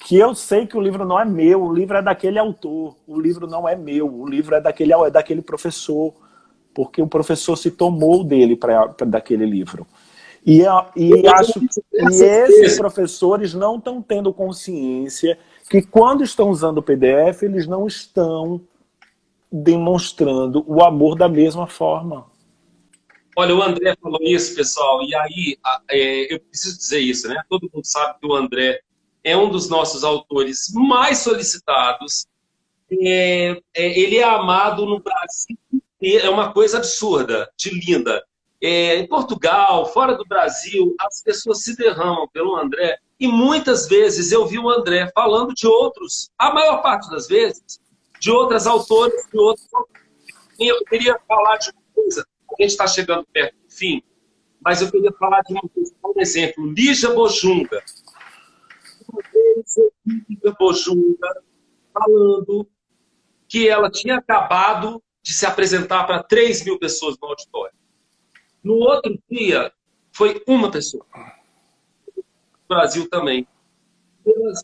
[0.00, 3.20] que eu sei que o livro não é meu, o livro é daquele autor, o
[3.20, 6.14] livro não é meu, o livro é daquele, é daquele professor,
[6.74, 9.86] porque o professor se tomou dele para daquele livro.
[10.44, 10.62] E,
[10.96, 11.60] e acho
[11.92, 15.38] e esses professores não estão tendo consciência
[15.68, 18.58] que quando estão usando o PDF, eles não estão
[19.52, 22.24] demonstrando o amor da mesma forma.
[23.40, 25.58] Olha, o André falou isso, pessoal, e aí
[25.90, 27.42] é, eu preciso dizer isso, né?
[27.48, 28.82] Todo mundo sabe que o André
[29.24, 32.26] é um dos nossos autores mais solicitados.
[32.92, 38.22] É, é, ele é amado no Brasil inteiro, é uma coisa absurda, de linda.
[38.62, 44.32] É, em Portugal, fora do Brasil, as pessoas se derramam pelo André e muitas vezes
[44.32, 47.80] eu vi o André falando de outros, a maior parte das vezes,
[48.20, 49.66] de outras autores, de outros.
[50.58, 52.26] Eu queria falar de uma coisa,
[52.58, 54.02] a gente está chegando perto do fim,
[54.62, 57.82] mas eu queria falar de uma coisa, por exemplo, Lígia Bojunga.
[59.08, 61.42] Uma vez eu vi Lígia Bojunga
[61.92, 62.68] falando
[63.48, 67.74] que ela tinha acabado de se apresentar para 3 mil pessoas no auditório.
[68.62, 69.72] No outro dia,
[70.12, 71.04] foi uma pessoa.
[72.16, 72.22] No
[72.68, 73.46] Brasil também.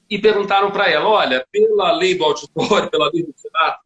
[0.09, 3.79] E perguntaram para ela: olha, pela lei do auditório, pela lei do Senado,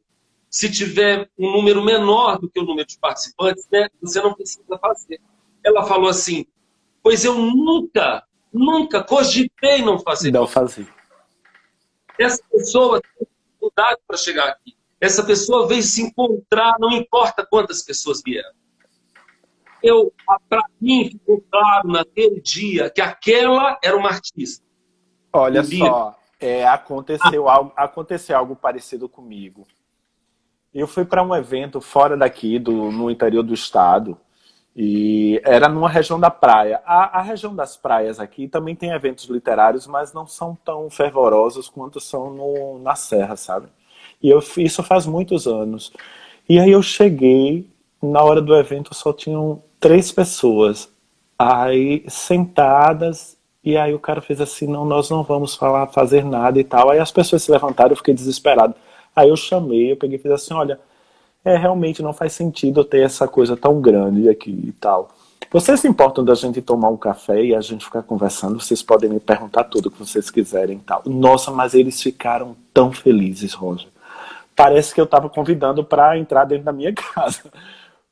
[0.51, 4.79] se tiver um número menor do que o número de participantes, né, você não precisa
[4.79, 5.21] fazer.
[5.65, 6.45] Ela falou assim:
[7.03, 10.33] pois eu nunca, nunca cogitei não fazer.
[10.33, 10.93] Não fazer.
[12.19, 14.77] Essa pessoa tem dificuldade para chegar aqui.
[15.01, 18.51] Essa pessoa veio se encontrar, não importa quantas pessoas vieram.
[19.83, 20.13] Eu,
[20.47, 24.63] para mim, ficou claro naquele dia que aquela era uma artista.
[25.33, 27.55] Olha só, é, aconteceu, ah.
[27.55, 29.67] algo, aconteceu algo parecido comigo.
[30.75, 34.17] Eu fui para um evento fora daqui, do, no interior do estado,
[34.75, 36.81] e era numa região da praia.
[36.85, 41.69] A, a, região das praias aqui também tem eventos literários, mas não são tão fervorosos
[41.69, 43.67] quanto são no, na Serra, sabe?
[44.23, 45.93] E eu, isso faz muitos anos.
[46.49, 47.69] E aí eu cheguei,
[48.01, 50.89] na hora do evento só tinham três pessoas
[51.39, 56.59] aí sentadas e aí o cara fez assim, não, nós não vamos falar, fazer nada
[56.59, 56.91] e tal.
[56.91, 58.75] Aí as pessoas se levantaram, eu fiquei desesperado.
[59.15, 60.79] Aí eu chamei, eu peguei e fiz assim, olha,
[61.45, 65.11] é, realmente não faz sentido ter essa coisa tão grande aqui e tal.
[65.51, 68.61] Vocês se importam da gente tomar um café e a gente ficar conversando?
[68.61, 71.03] Vocês podem me perguntar tudo que vocês quiserem e tal.
[71.07, 73.89] Nossa, mas eles ficaram tão felizes, Roger.
[74.55, 77.51] Parece que eu estava convidando para entrar dentro da minha casa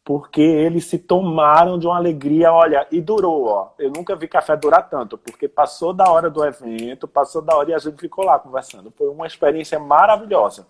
[0.09, 3.73] porque eles se tomaram de uma alegria, olha, e durou, ó.
[3.79, 7.73] Eu nunca vi café durar tanto, porque passou da hora do evento, passou da hora
[7.73, 8.91] e a gente ficou lá conversando.
[8.97, 10.67] Foi uma experiência maravilhosa.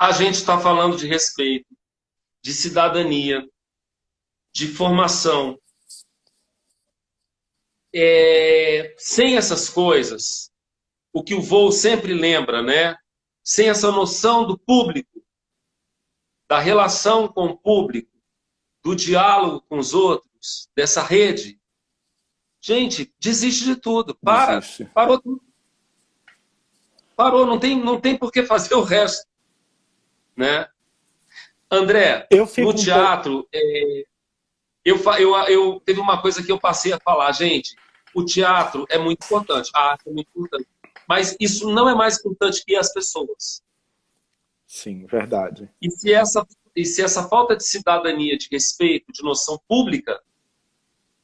[0.00, 1.76] A gente está falando de respeito,
[2.42, 3.46] de cidadania,
[4.50, 5.60] de formação.
[7.94, 10.50] É, sem essas coisas,
[11.12, 12.96] o que o voo sempre lembra, né?
[13.44, 15.22] Sem essa noção do público,
[16.48, 18.10] da relação com o público,
[18.82, 21.60] do diálogo com os outros, dessa rede,
[22.58, 24.14] gente, desiste de tudo.
[24.14, 24.60] Para.
[24.60, 24.86] Desiste.
[24.86, 25.44] Parou tudo.
[27.14, 29.29] Parou, não tem, não tem por que fazer o resto.
[30.40, 30.66] Né?
[31.70, 34.04] André, no teatro, é,
[34.82, 37.76] eu, eu, eu, teve uma coisa que eu passei a falar, gente,
[38.14, 40.66] o teatro é muito importante, a arte é muito importante,
[41.06, 43.62] mas isso não é mais importante que as pessoas.
[44.66, 45.68] Sim, verdade.
[45.78, 50.22] E se essa, e se essa falta de cidadania, de respeito, de noção pública,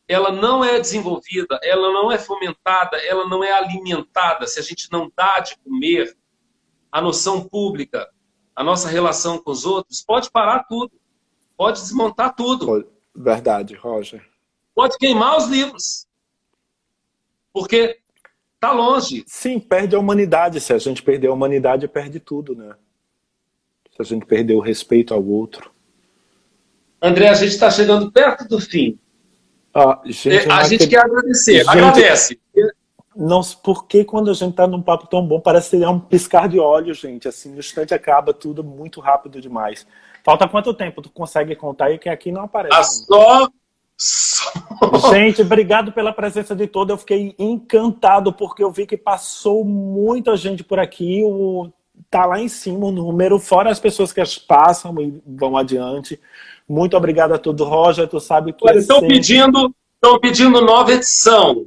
[0.06, 4.92] ela não é desenvolvida, ela não é fomentada, ela não é alimentada, se a gente
[4.92, 6.14] não dá de comer
[6.92, 8.06] a noção pública,
[8.56, 10.90] a nossa relação com os outros, pode parar tudo.
[11.56, 12.90] Pode desmontar tudo.
[13.14, 14.26] Verdade, Roger.
[14.74, 16.06] Pode queimar os livros.
[17.52, 17.98] Porque
[18.58, 19.24] tá longe.
[19.26, 20.60] Sim, perde a humanidade.
[20.60, 22.74] Se a gente perder a humanidade, perde tudo, né?
[23.96, 25.70] se a gente perder o respeito ao outro.
[27.00, 28.98] André, a gente está chegando perto do fim.
[29.72, 31.58] Ah, gente, é, a gente quer agradecer.
[31.58, 32.40] Gente, Agradece.
[33.16, 36.48] Não, porque quando a gente está num papo tão bom, parece que é um piscar
[36.48, 37.26] de olho, gente.
[37.26, 39.86] Assim, no instante acaba tudo muito rápido demais.
[40.22, 41.00] Falta quanto tempo?
[41.00, 42.76] Tu consegue contar aí que aqui não aparece.
[42.76, 43.48] Ah, só...
[43.96, 45.10] só...
[45.10, 46.92] Gente, obrigado pela presença de todos.
[46.92, 51.22] Eu fiquei encantado porque eu vi que passou muita gente por aqui.
[51.24, 51.70] O
[52.10, 56.20] tá lá em cima o número, fora as pessoas que as passam e vão adiante.
[56.68, 59.14] Muito obrigado a todo Roger, tu sabe que Olha, estão sempre...
[59.14, 61.66] pedindo, estão pedindo nova edição.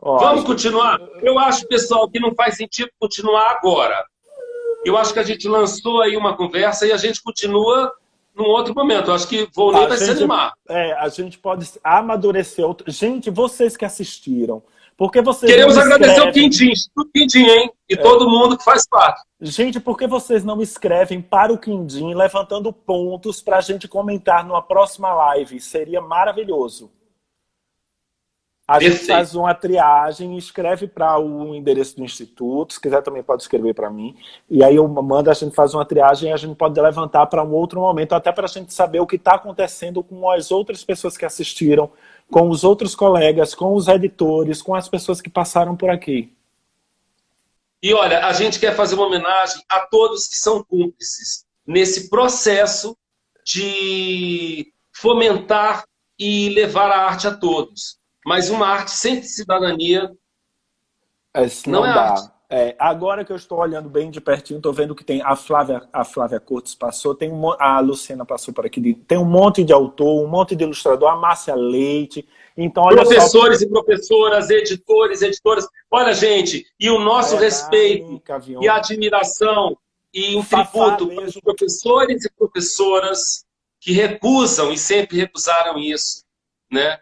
[0.00, 1.00] Vamos continuar?
[1.22, 4.04] Eu acho, pessoal, que não faz sentido continuar agora.
[4.84, 7.92] Eu acho que a gente lançou aí uma conversa e a gente continua
[8.34, 9.10] num outro momento.
[9.10, 10.52] Eu acho que vou nem vai gente, se animar.
[10.68, 12.90] É, a gente pode amadurecer outro.
[12.90, 14.62] Gente, vocês que assistiram,
[14.96, 17.70] porque vocês Queremos agradecer o Quindim, o Quindim, hein?
[17.88, 17.96] E é.
[17.96, 19.22] todo mundo que faz parte.
[19.40, 24.44] Gente, por que vocês não escrevem para o Quindim, levantando pontos para a gente comentar
[24.44, 25.60] numa próxima live?
[25.60, 26.90] Seria maravilhoso.
[28.68, 28.98] A Perfeito.
[28.98, 33.72] gente faz uma triagem, escreve para o endereço do instituto, se quiser também pode escrever
[33.72, 34.14] para mim.
[34.46, 37.42] E aí eu mando, a gente faz uma triagem e a gente pode levantar para
[37.42, 40.84] um outro momento, até para a gente saber o que está acontecendo com as outras
[40.84, 41.90] pessoas que assistiram,
[42.30, 46.30] com os outros colegas, com os editores, com as pessoas que passaram por aqui.
[47.82, 52.94] E olha, a gente quer fazer uma homenagem a todos que são cúmplices nesse processo
[53.46, 55.84] de fomentar
[56.18, 57.97] e levar a arte a todos.
[58.28, 60.12] Mas uma arte sem cidadania
[61.66, 62.02] não, não, é dá.
[62.10, 62.30] arte.
[62.50, 65.88] É, agora que eu estou olhando bem de pertinho, estou vendo que tem a Flávia,
[65.90, 69.72] a Flávia Cortes passou, tem um, a Luciana passou por aqui, tem um monte de
[69.72, 72.28] autor, um monte de ilustrador, a Márcia Leite.
[72.54, 73.64] Então, Professores só...
[73.64, 75.66] e professoras, editores, editoras.
[75.90, 78.22] Olha, gente, e o nosso é, respeito
[78.60, 79.74] e admiração
[80.12, 83.46] e um tributo para os professores e professoras
[83.80, 86.24] que recusam e sempre recusaram isso,
[86.70, 86.98] né?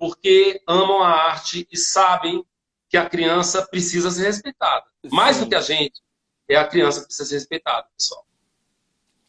[0.00, 2.42] Porque amam a arte e sabem
[2.88, 4.84] que a criança precisa ser respeitada.
[5.04, 5.14] Sim.
[5.14, 6.00] Mais do que a gente,
[6.48, 8.24] é a criança que precisa ser respeitada, pessoal.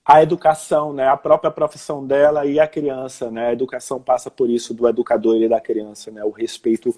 [0.05, 1.09] A educação, né?
[1.09, 3.49] A própria profissão dela e a criança, né?
[3.49, 6.23] A educação passa por isso do educador e da criança, né?
[6.23, 6.97] O respeito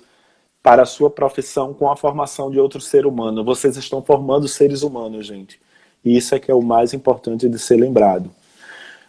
[0.61, 3.43] para a sua profissão com a formação de outro ser humano.
[3.43, 5.59] Vocês estão formando seres humanos, gente.
[6.05, 8.31] E isso é que é o mais importante de ser lembrado.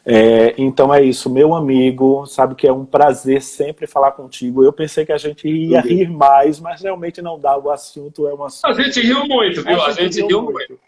[0.06, 4.62] É, então é isso, meu amigo, sabe que é um prazer sempre falar contigo.
[4.62, 5.88] Eu pensei que a gente ia Sim.
[5.88, 7.56] rir mais, mas realmente não dá.
[7.56, 8.66] O assunto é um assunto.
[8.66, 9.82] A gente riu muito, viu?
[9.82, 10.54] A gente, a gente riu, riu muito.
[10.54, 10.80] muito.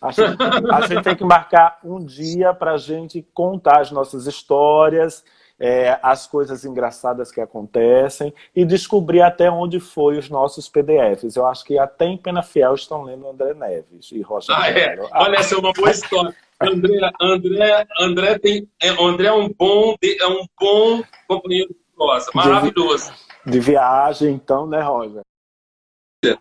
[0.00, 0.36] A gente,
[0.72, 5.24] a gente, tem que marcar um dia para a gente contar as nossas histórias,
[5.58, 11.36] é, as coisas engraçadas que acontecem e descobrir até onde foi os nossos PDFs.
[11.36, 14.52] Eu acho que até em Penafiel estão lendo André Neves e Rocha.
[14.56, 14.96] Ah, é?
[15.12, 16.34] Olha, essa é uma boa história.
[16.70, 22.30] André, André, André tem, é, André é um bom, é um bom companheiro de prosa,
[22.34, 23.12] maravilhoso.
[23.44, 25.22] De, de, viagem, então, né, Roger?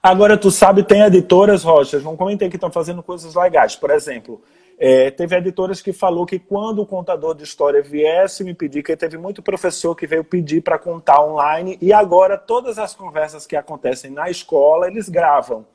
[0.02, 3.76] Agora, tu sabe, tem editoras, Roger, não comentei que estão fazendo coisas legais.
[3.76, 4.42] Por exemplo,
[4.78, 8.96] é, teve editoras que falou que quando o contador de história viesse me pedir, que
[8.96, 13.56] teve muito professor que veio pedir para contar online, e agora todas as conversas que
[13.56, 15.66] acontecem na escola, eles gravam.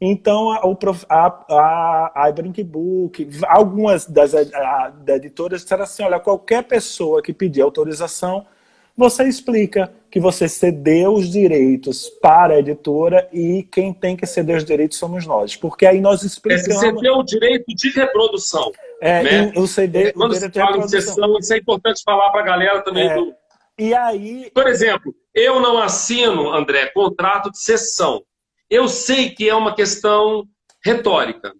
[0.00, 0.60] Então, a,
[1.08, 2.32] a, a, a
[2.64, 8.46] Book, algumas das a, editoras disseram assim, olha, qualquer pessoa que pedir autorização,
[8.94, 14.56] você explica que você cedeu os direitos para a editora e quem tem que ceder
[14.56, 15.56] os direitos somos nós.
[15.56, 16.68] Porque aí nós explicamos...
[16.68, 18.70] É, você cedeu o direito de reprodução.
[19.00, 19.52] É, né?
[19.56, 23.08] o CD, Quando se fala em sessão, isso é importante falar para a galera também.
[23.08, 23.34] É, do...
[23.78, 24.50] E aí...
[24.54, 28.22] Por exemplo, eu não assino, André, contrato de sessão.
[28.70, 30.46] Eu sei que é uma questão
[30.84, 31.52] retórica,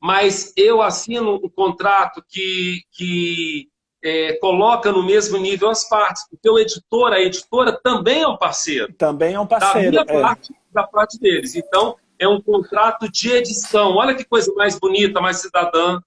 [0.00, 3.68] mas eu assino um contrato que, que
[4.02, 8.36] é, coloca no mesmo nível as partes, porque o editor, a editora também é um
[8.36, 8.92] parceiro.
[8.94, 9.92] Também é um parceiro.
[9.92, 10.22] Da minha é.
[10.22, 11.54] parte, da parte deles.
[11.54, 13.96] Então, é um contrato de edição.
[13.96, 16.00] Olha que coisa mais bonita, mais cidadã,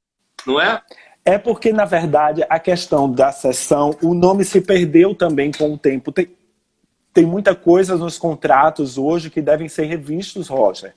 [0.45, 0.81] não é?
[1.25, 5.77] É porque, na verdade, a questão da sessão, o nome se perdeu também com o
[5.77, 6.11] tempo.
[6.11, 6.35] Tem,
[7.13, 10.95] tem muita coisa nos contratos hoje que devem ser revistos, Roger,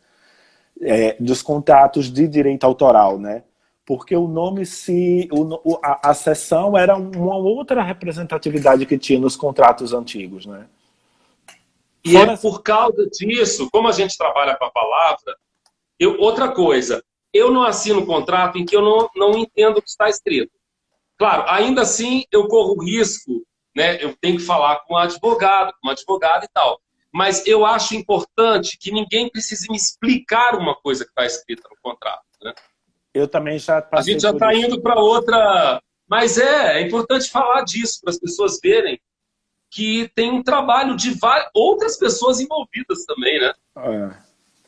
[0.80, 3.44] é, dos contratos de direito autoral, né?
[3.84, 5.28] Porque o nome se.
[5.30, 10.66] O, a, a sessão era uma outra representatividade que tinha nos contratos antigos, né?
[12.04, 12.32] E Fora...
[12.32, 15.36] é por causa disso, como a gente trabalha com a palavra,
[15.98, 17.02] eu, outra coisa,
[17.32, 20.52] eu não assino um contrato em que eu não, não entendo o que está escrito.
[21.18, 23.44] Claro, ainda assim eu corro risco
[23.76, 24.02] né?
[24.02, 26.80] Eu tenho que falar com um advogado, com um advogado e tal.
[27.12, 31.76] Mas eu acho importante que ninguém precise me explicar uma coisa que está escrita no
[31.82, 32.24] contrato.
[32.42, 32.54] Né?
[33.12, 35.80] Eu também já A gente já está indo para outra.
[36.08, 38.98] Mas é, é importante falar disso para as pessoas verem
[39.70, 43.52] que tem um trabalho de várias, outras pessoas envolvidas também, né?
[43.76, 44.10] É,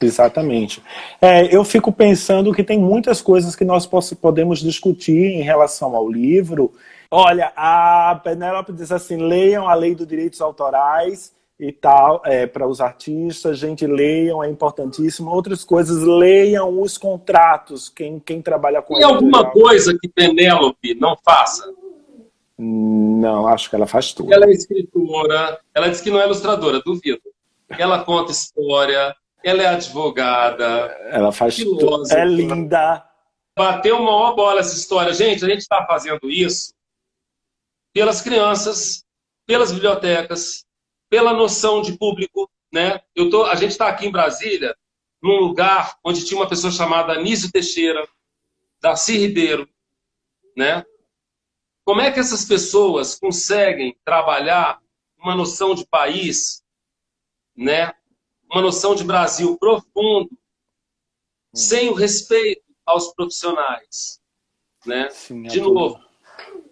[0.05, 0.83] exatamente.
[1.21, 3.89] É, eu fico pensando que tem muitas coisas que nós
[4.21, 6.75] podemos discutir em relação ao livro
[7.11, 12.69] Olha, a Penélope diz assim: leiam a lei dos direitos autorais e tal, é, para
[12.69, 15.31] os artistas, gente, leiam, é importantíssimo.
[15.31, 18.95] Outras coisas, leiam os contratos, quem, quem trabalha com...
[18.95, 21.69] Tem alguma coisa que Penélope não faça?
[22.57, 24.33] Não, acho que ela faz tudo.
[24.33, 27.23] Ela é escritora, ela diz que não é ilustradora, duvido.
[27.71, 30.65] Ela conta história, ela é advogada.
[31.11, 32.03] Ela faz tudo.
[32.13, 33.05] É linda.
[33.57, 35.13] Bateu uma bola essa história.
[35.13, 36.73] Gente, a gente está fazendo isso
[37.99, 39.05] pelas crianças,
[39.45, 40.65] pelas bibliotecas,
[41.11, 42.49] pela noção de público.
[42.73, 43.01] Né?
[43.13, 44.73] Eu tô, a gente está aqui em Brasília,
[45.21, 48.09] num lugar onde tinha uma pessoa chamada Anísio Teixeira,
[48.81, 49.69] Darcy Ribeiro.
[50.57, 50.87] Né?
[51.85, 54.81] Como é que essas pessoas conseguem trabalhar
[55.19, 56.63] uma noção de país,
[57.57, 57.93] né?
[58.49, 60.37] uma noção de Brasil profundo, hum.
[61.53, 64.21] sem o respeito aos profissionais?
[64.87, 65.11] Né?
[65.11, 66.08] Sim, de novo,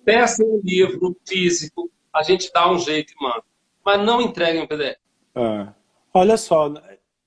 [0.07, 3.43] peça um livro físico, a gente dá um jeito e manda.
[3.85, 4.97] Mas não entreguem um PDF.
[5.35, 5.75] Ah,
[6.15, 6.73] olha só,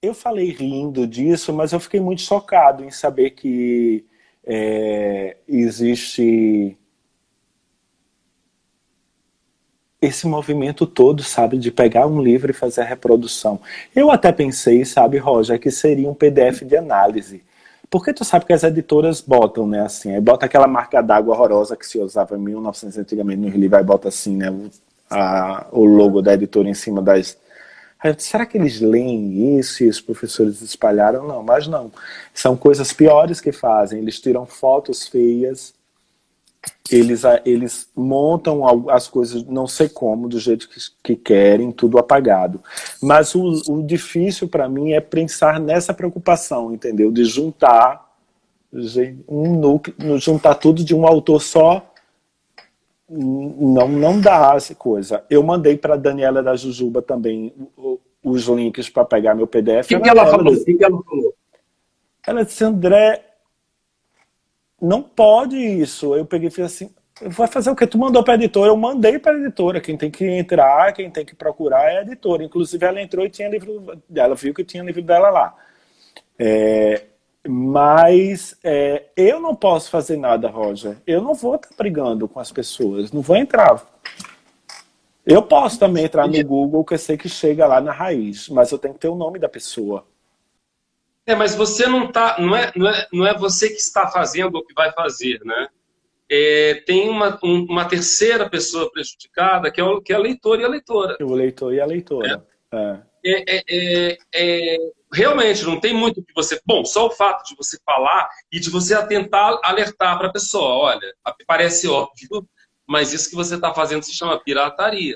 [0.01, 4.05] eu falei rindo disso, mas eu fiquei muito chocado em saber que
[4.45, 6.77] é, existe
[10.01, 13.59] esse movimento todo, sabe, de pegar um livro e fazer a reprodução.
[13.93, 17.43] Eu até pensei, sabe, Roger, que seria um PDF de análise.
[17.90, 21.76] Porque tu sabe que as editoras botam, né, assim, aí bota aquela marca d'água horrorosa
[21.76, 24.54] que se usava em 1900 antigamente no livro, aí bota assim, né,
[25.10, 27.38] a, o logo da editora em cima das...
[28.02, 31.28] Aí, será que eles leem isso e os professores espalharam?
[31.28, 31.92] Não, mas não.
[32.34, 34.00] São coisas piores que fazem.
[34.00, 35.74] Eles tiram fotos feias,
[36.91, 42.62] eles, eles montam as coisas, não sei como, do jeito que, que querem, tudo apagado.
[43.01, 47.12] Mas o, o difícil para mim é pensar nessa preocupação, entendeu?
[47.12, 48.10] De juntar
[49.28, 51.86] um núcleo, juntar tudo de um autor só.
[53.07, 55.24] Não, não dá essa coisa.
[55.30, 57.53] Eu mandei para Daniela da Jujuba também
[58.24, 59.86] os links para pegar meu PDF.
[59.86, 60.64] O que, que, ela falou?
[60.64, 61.34] Que, que ela falou?
[62.28, 63.28] Ela disse, André,
[64.82, 66.15] não pode isso.
[66.15, 67.86] Eu peguei e fiz assim, vai fazer o que?
[67.88, 69.82] Tu mandou para a editora, eu mandei para a editora.
[69.82, 72.43] Quem tem que entrar, quem tem que procurar é a editora.
[72.43, 75.55] Inclusive, ela entrou e tinha livro dela, viu que tinha livro dela lá.
[76.38, 77.03] É,
[77.47, 80.97] mas é, eu não posso fazer nada, Roger.
[81.05, 83.84] Eu não vou estar brigando com as pessoas, não vou entrar.
[85.25, 88.71] Eu posso também entrar no Google, que eu sei que chega lá na raiz, mas
[88.71, 90.05] eu tenho que ter o nome da pessoa.
[91.30, 94.55] É, mas você não tá, não é, não é, não é você que está fazendo
[94.55, 95.67] o que vai fazer, né?
[96.27, 100.63] É, tem uma, um, uma terceira pessoa prejudicada, que é, o, que é a leitora
[100.63, 101.17] e a leitora.
[101.21, 102.43] O leitor e a leitora.
[102.73, 102.99] É.
[103.23, 104.77] É, é, é, é
[105.13, 106.59] realmente, não tem muito que você...
[106.65, 110.77] Bom, só o fato de você falar e de você tentar alertar para a pessoa,
[110.77, 111.13] olha,
[111.45, 112.43] parece óbvio,
[112.88, 115.15] mas isso que você está fazendo se chama pirataria.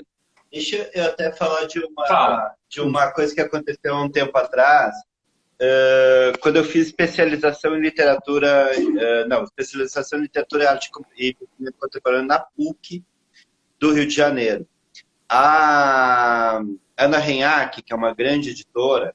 [0.52, 4.94] Deixa eu até falar de uma, de uma coisa que aconteceu há um tempo atrás,
[5.54, 11.36] Uh, quando eu fiz especialização em literatura, uh, não, especialização em literatura, arte e
[11.78, 13.04] contemporânea na PUC
[13.78, 14.66] do Rio de Janeiro.
[15.28, 16.60] A
[16.96, 19.14] Ana Renhac, que é uma grande editora,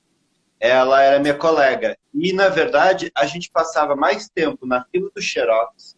[0.60, 1.98] ela era minha colega.
[2.14, 5.98] E, na verdade, a gente passava mais tempo na fila do Xerox,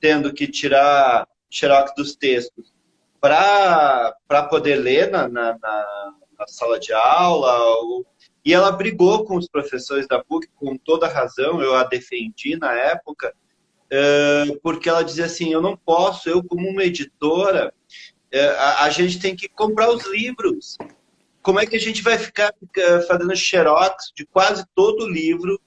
[0.00, 2.72] tendo que tirar Xerox dos textos
[3.20, 4.14] para
[4.48, 8.06] poder ler na, na, na sala de aula, ou
[8.46, 12.72] e ela brigou com os professores da PUC, com toda razão, eu a defendi na
[12.72, 13.34] época,
[14.62, 17.74] porque ela dizia assim: eu não posso, eu, como uma editora,
[18.78, 20.78] a gente tem que comprar os livros.
[21.42, 22.54] Como é que a gente vai ficar
[23.08, 25.60] fazendo xerox de quase todo o livro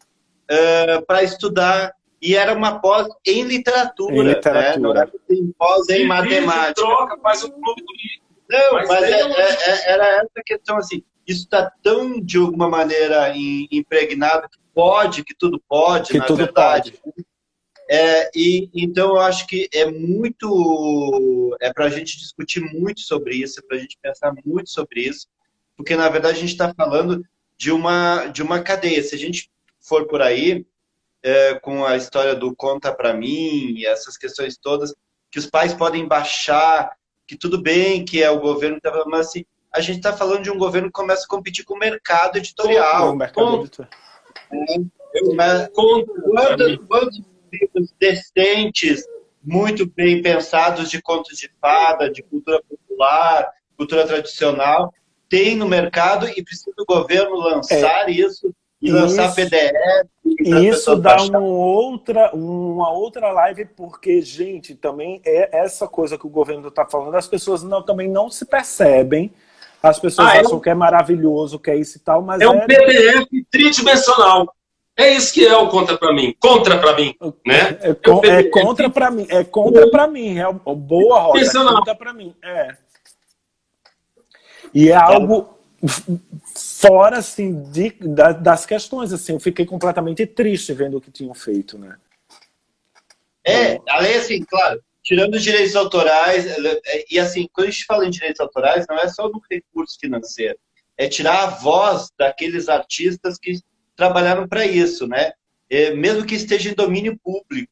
[1.06, 1.94] para estudar?
[2.22, 4.72] E era uma pós em literatura, em literatura.
[4.72, 4.78] Né?
[4.78, 5.12] não era
[5.58, 6.76] pós em matemática.
[6.76, 8.30] Troca, faz o clube do livro.
[8.50, 12.70] Não, mas, mas é, é, é, era essa questão assim isso está tão, de alguma
[12.70, 13.34] maneira,
[13.72, 16.94] impregnado que pode, que tudo pode, que na tudo verdade.
[17.04, 17.26] Pode.
[17.92, 23.36] É, e então eu acho que é muito é para a gente discutir muito sobre
[23.36, 25.28] isso, é para a gente pensar muito sobre isso,
[25.76, 27.24] porque na verdade a gente está falando
[27.58, 29.02] de uma de uma cadeia.
[29.02, 29.50] Se a gente
[29.82, 30.66] for por aí
[31.24, 34.94] é, com a história do conta para mim e essas questões todas,
[35.32, 36.92] que os pais podem baixar,
[37.28, 40.52] que tudo bem, que é o governo, tá mas assim, a gente está falando de
[40.52, 43.14] um governo que começa a competir com o mercado editorial.
[43.14, 43.92] O mercado editorial.
[44.52, 49.06] É, quantos, quantos livros decentes,
[49.44, 54.94] muito bem pensados de contos de fada, de cultura popular, cultura tradicional,
[55.30, 58.12] tem no mercado e precisa do governo lançar é.
[58.12, 60.08] isso e lançar isso, PDF.
[60.40, 66.30] Isso dá uma outra, uma outra live, porque, gente, também é essa coisa que o
[66.30, 69.32] governo está falando, as pessoas não, também não se percebem
[69.82, 70.60] as pessoas ah, acham é um...
[70.60, 72.42] que é maravilhoso, que é isso e tal, mas.
[72.42, 74.54] É, é um PDF tridimensional.
[74.98, 76.36] É isso que é o contra para mim.
[76.38, 77.16] Contra para mim,
[77.48, 77.80] né?
[77.82, 77.90] É,
[78.28, 79.26] é, é contra para mim.
[79.30, 80.38] É contra para mim.
[80.38, 81.40] É boa roda.
[81.40, 82.36] É contra para mim.
[82.44, 82.76] É.
[84.74, 85.58] E é algo
[86.54, 87.92] fora assim de,
[88.42, 89.34] das questões assim.
[89.34, 91.96] Eu fiquei completamente triste vendo o que tinham feito, né?
[93.48, 98.06] É, além assim, claro, tirando os direitos autorais, é, e assim, quando a gente fala
[98.06, 100.56] em direitos autorais, não é só no recurso financeiro,
[100.96, 103.60] é tirar a voz daqueles artistas que
[103.96, 105.32] trabalharam para isso, né?
[105.68, 107.72] É, mesmo que esteja em domínio público,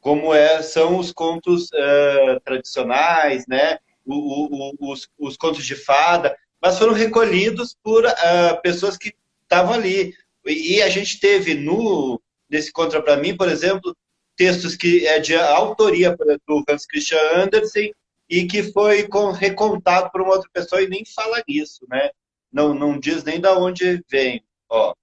[0.00, 3.76] como é, são os contos uh, tradicionais, né?
[4.06, 9.12] O, o, os, os, contos de fada, mas foram recolhidos por uh, pessoas que
[9.42, 10.14] estavam ali.
[10.46, 13.94] E, e, a gente teve no nesse contra para mim, por exemplo,
[14.40, 16.16] textos que é de autoria
[16.48, 17.92] do Hans Christian Andersen
[18.26, 19.06] e que foi
[19.38, 22.08] recontado por uma outra pessoa e nem fala nisso, né?
[22.50, 24.94] Não, não diz nem da onde vem, ó.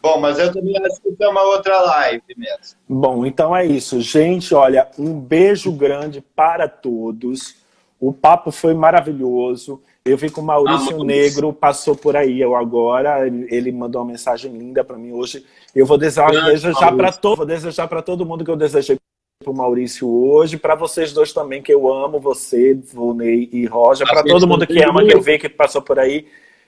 [0.00, 2.78] Bom, mas eu também acho que é uma outra live mesmo.
[2.88, 4.00] Bom, então é isso.
[4.00, 7.56] Gente, olha, um beijo grande para todos.
[8.00, 9.82] O papo foi maravilhoso.
[10.04, 13.26] Eu vi que o Maurício ah, Negro passou por aí eu agora.
[13.26, 15.44] Ele mandou uma mensagem linda para mim hoje.
[15.74, 18.98] Eu vou desejar, desejar para todo, vou desejar para todo mundo que eu desejei
[19.42, 24.06] para o Maurício hoje, para vocês dois também que eu amo você, Volney e Roger,
[24.06, 26.26] para todo mundo que ama que eu vi que passou por aí.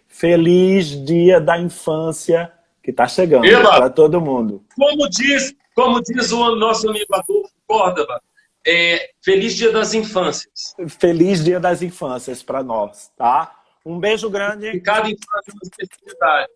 [0.09, 2.51] Feliz Dia da Infância
[2.83, 4.63] que está chegando para todo mundo.
[4.75, 8.21] Como diz, como diz o nosso amigo Adolfo Córdoba,
[8.67, 10.75] é, feliz Dia das Infâncias.
[10.89, 13.61] Feliz Dia das Infâncias para nós, tá?
[13.85, 14.69] Um beijo grande.
[14.69, 16.53] E cada infância uma especialidade.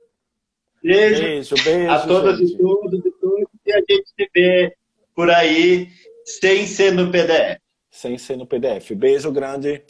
[0.83, 2.53] Beijo, beijo, beijo a todas gente.
[2.55, 3.49] e todos e todos.
[3.66, 4.77] E a gente se vê
[5.15, 5.89] por aí
[6.24, 7.61] sem ser no PDF.
[7.91, 8.93] Sem ser no PDF.
[8.95, 9.83] Beijo grande.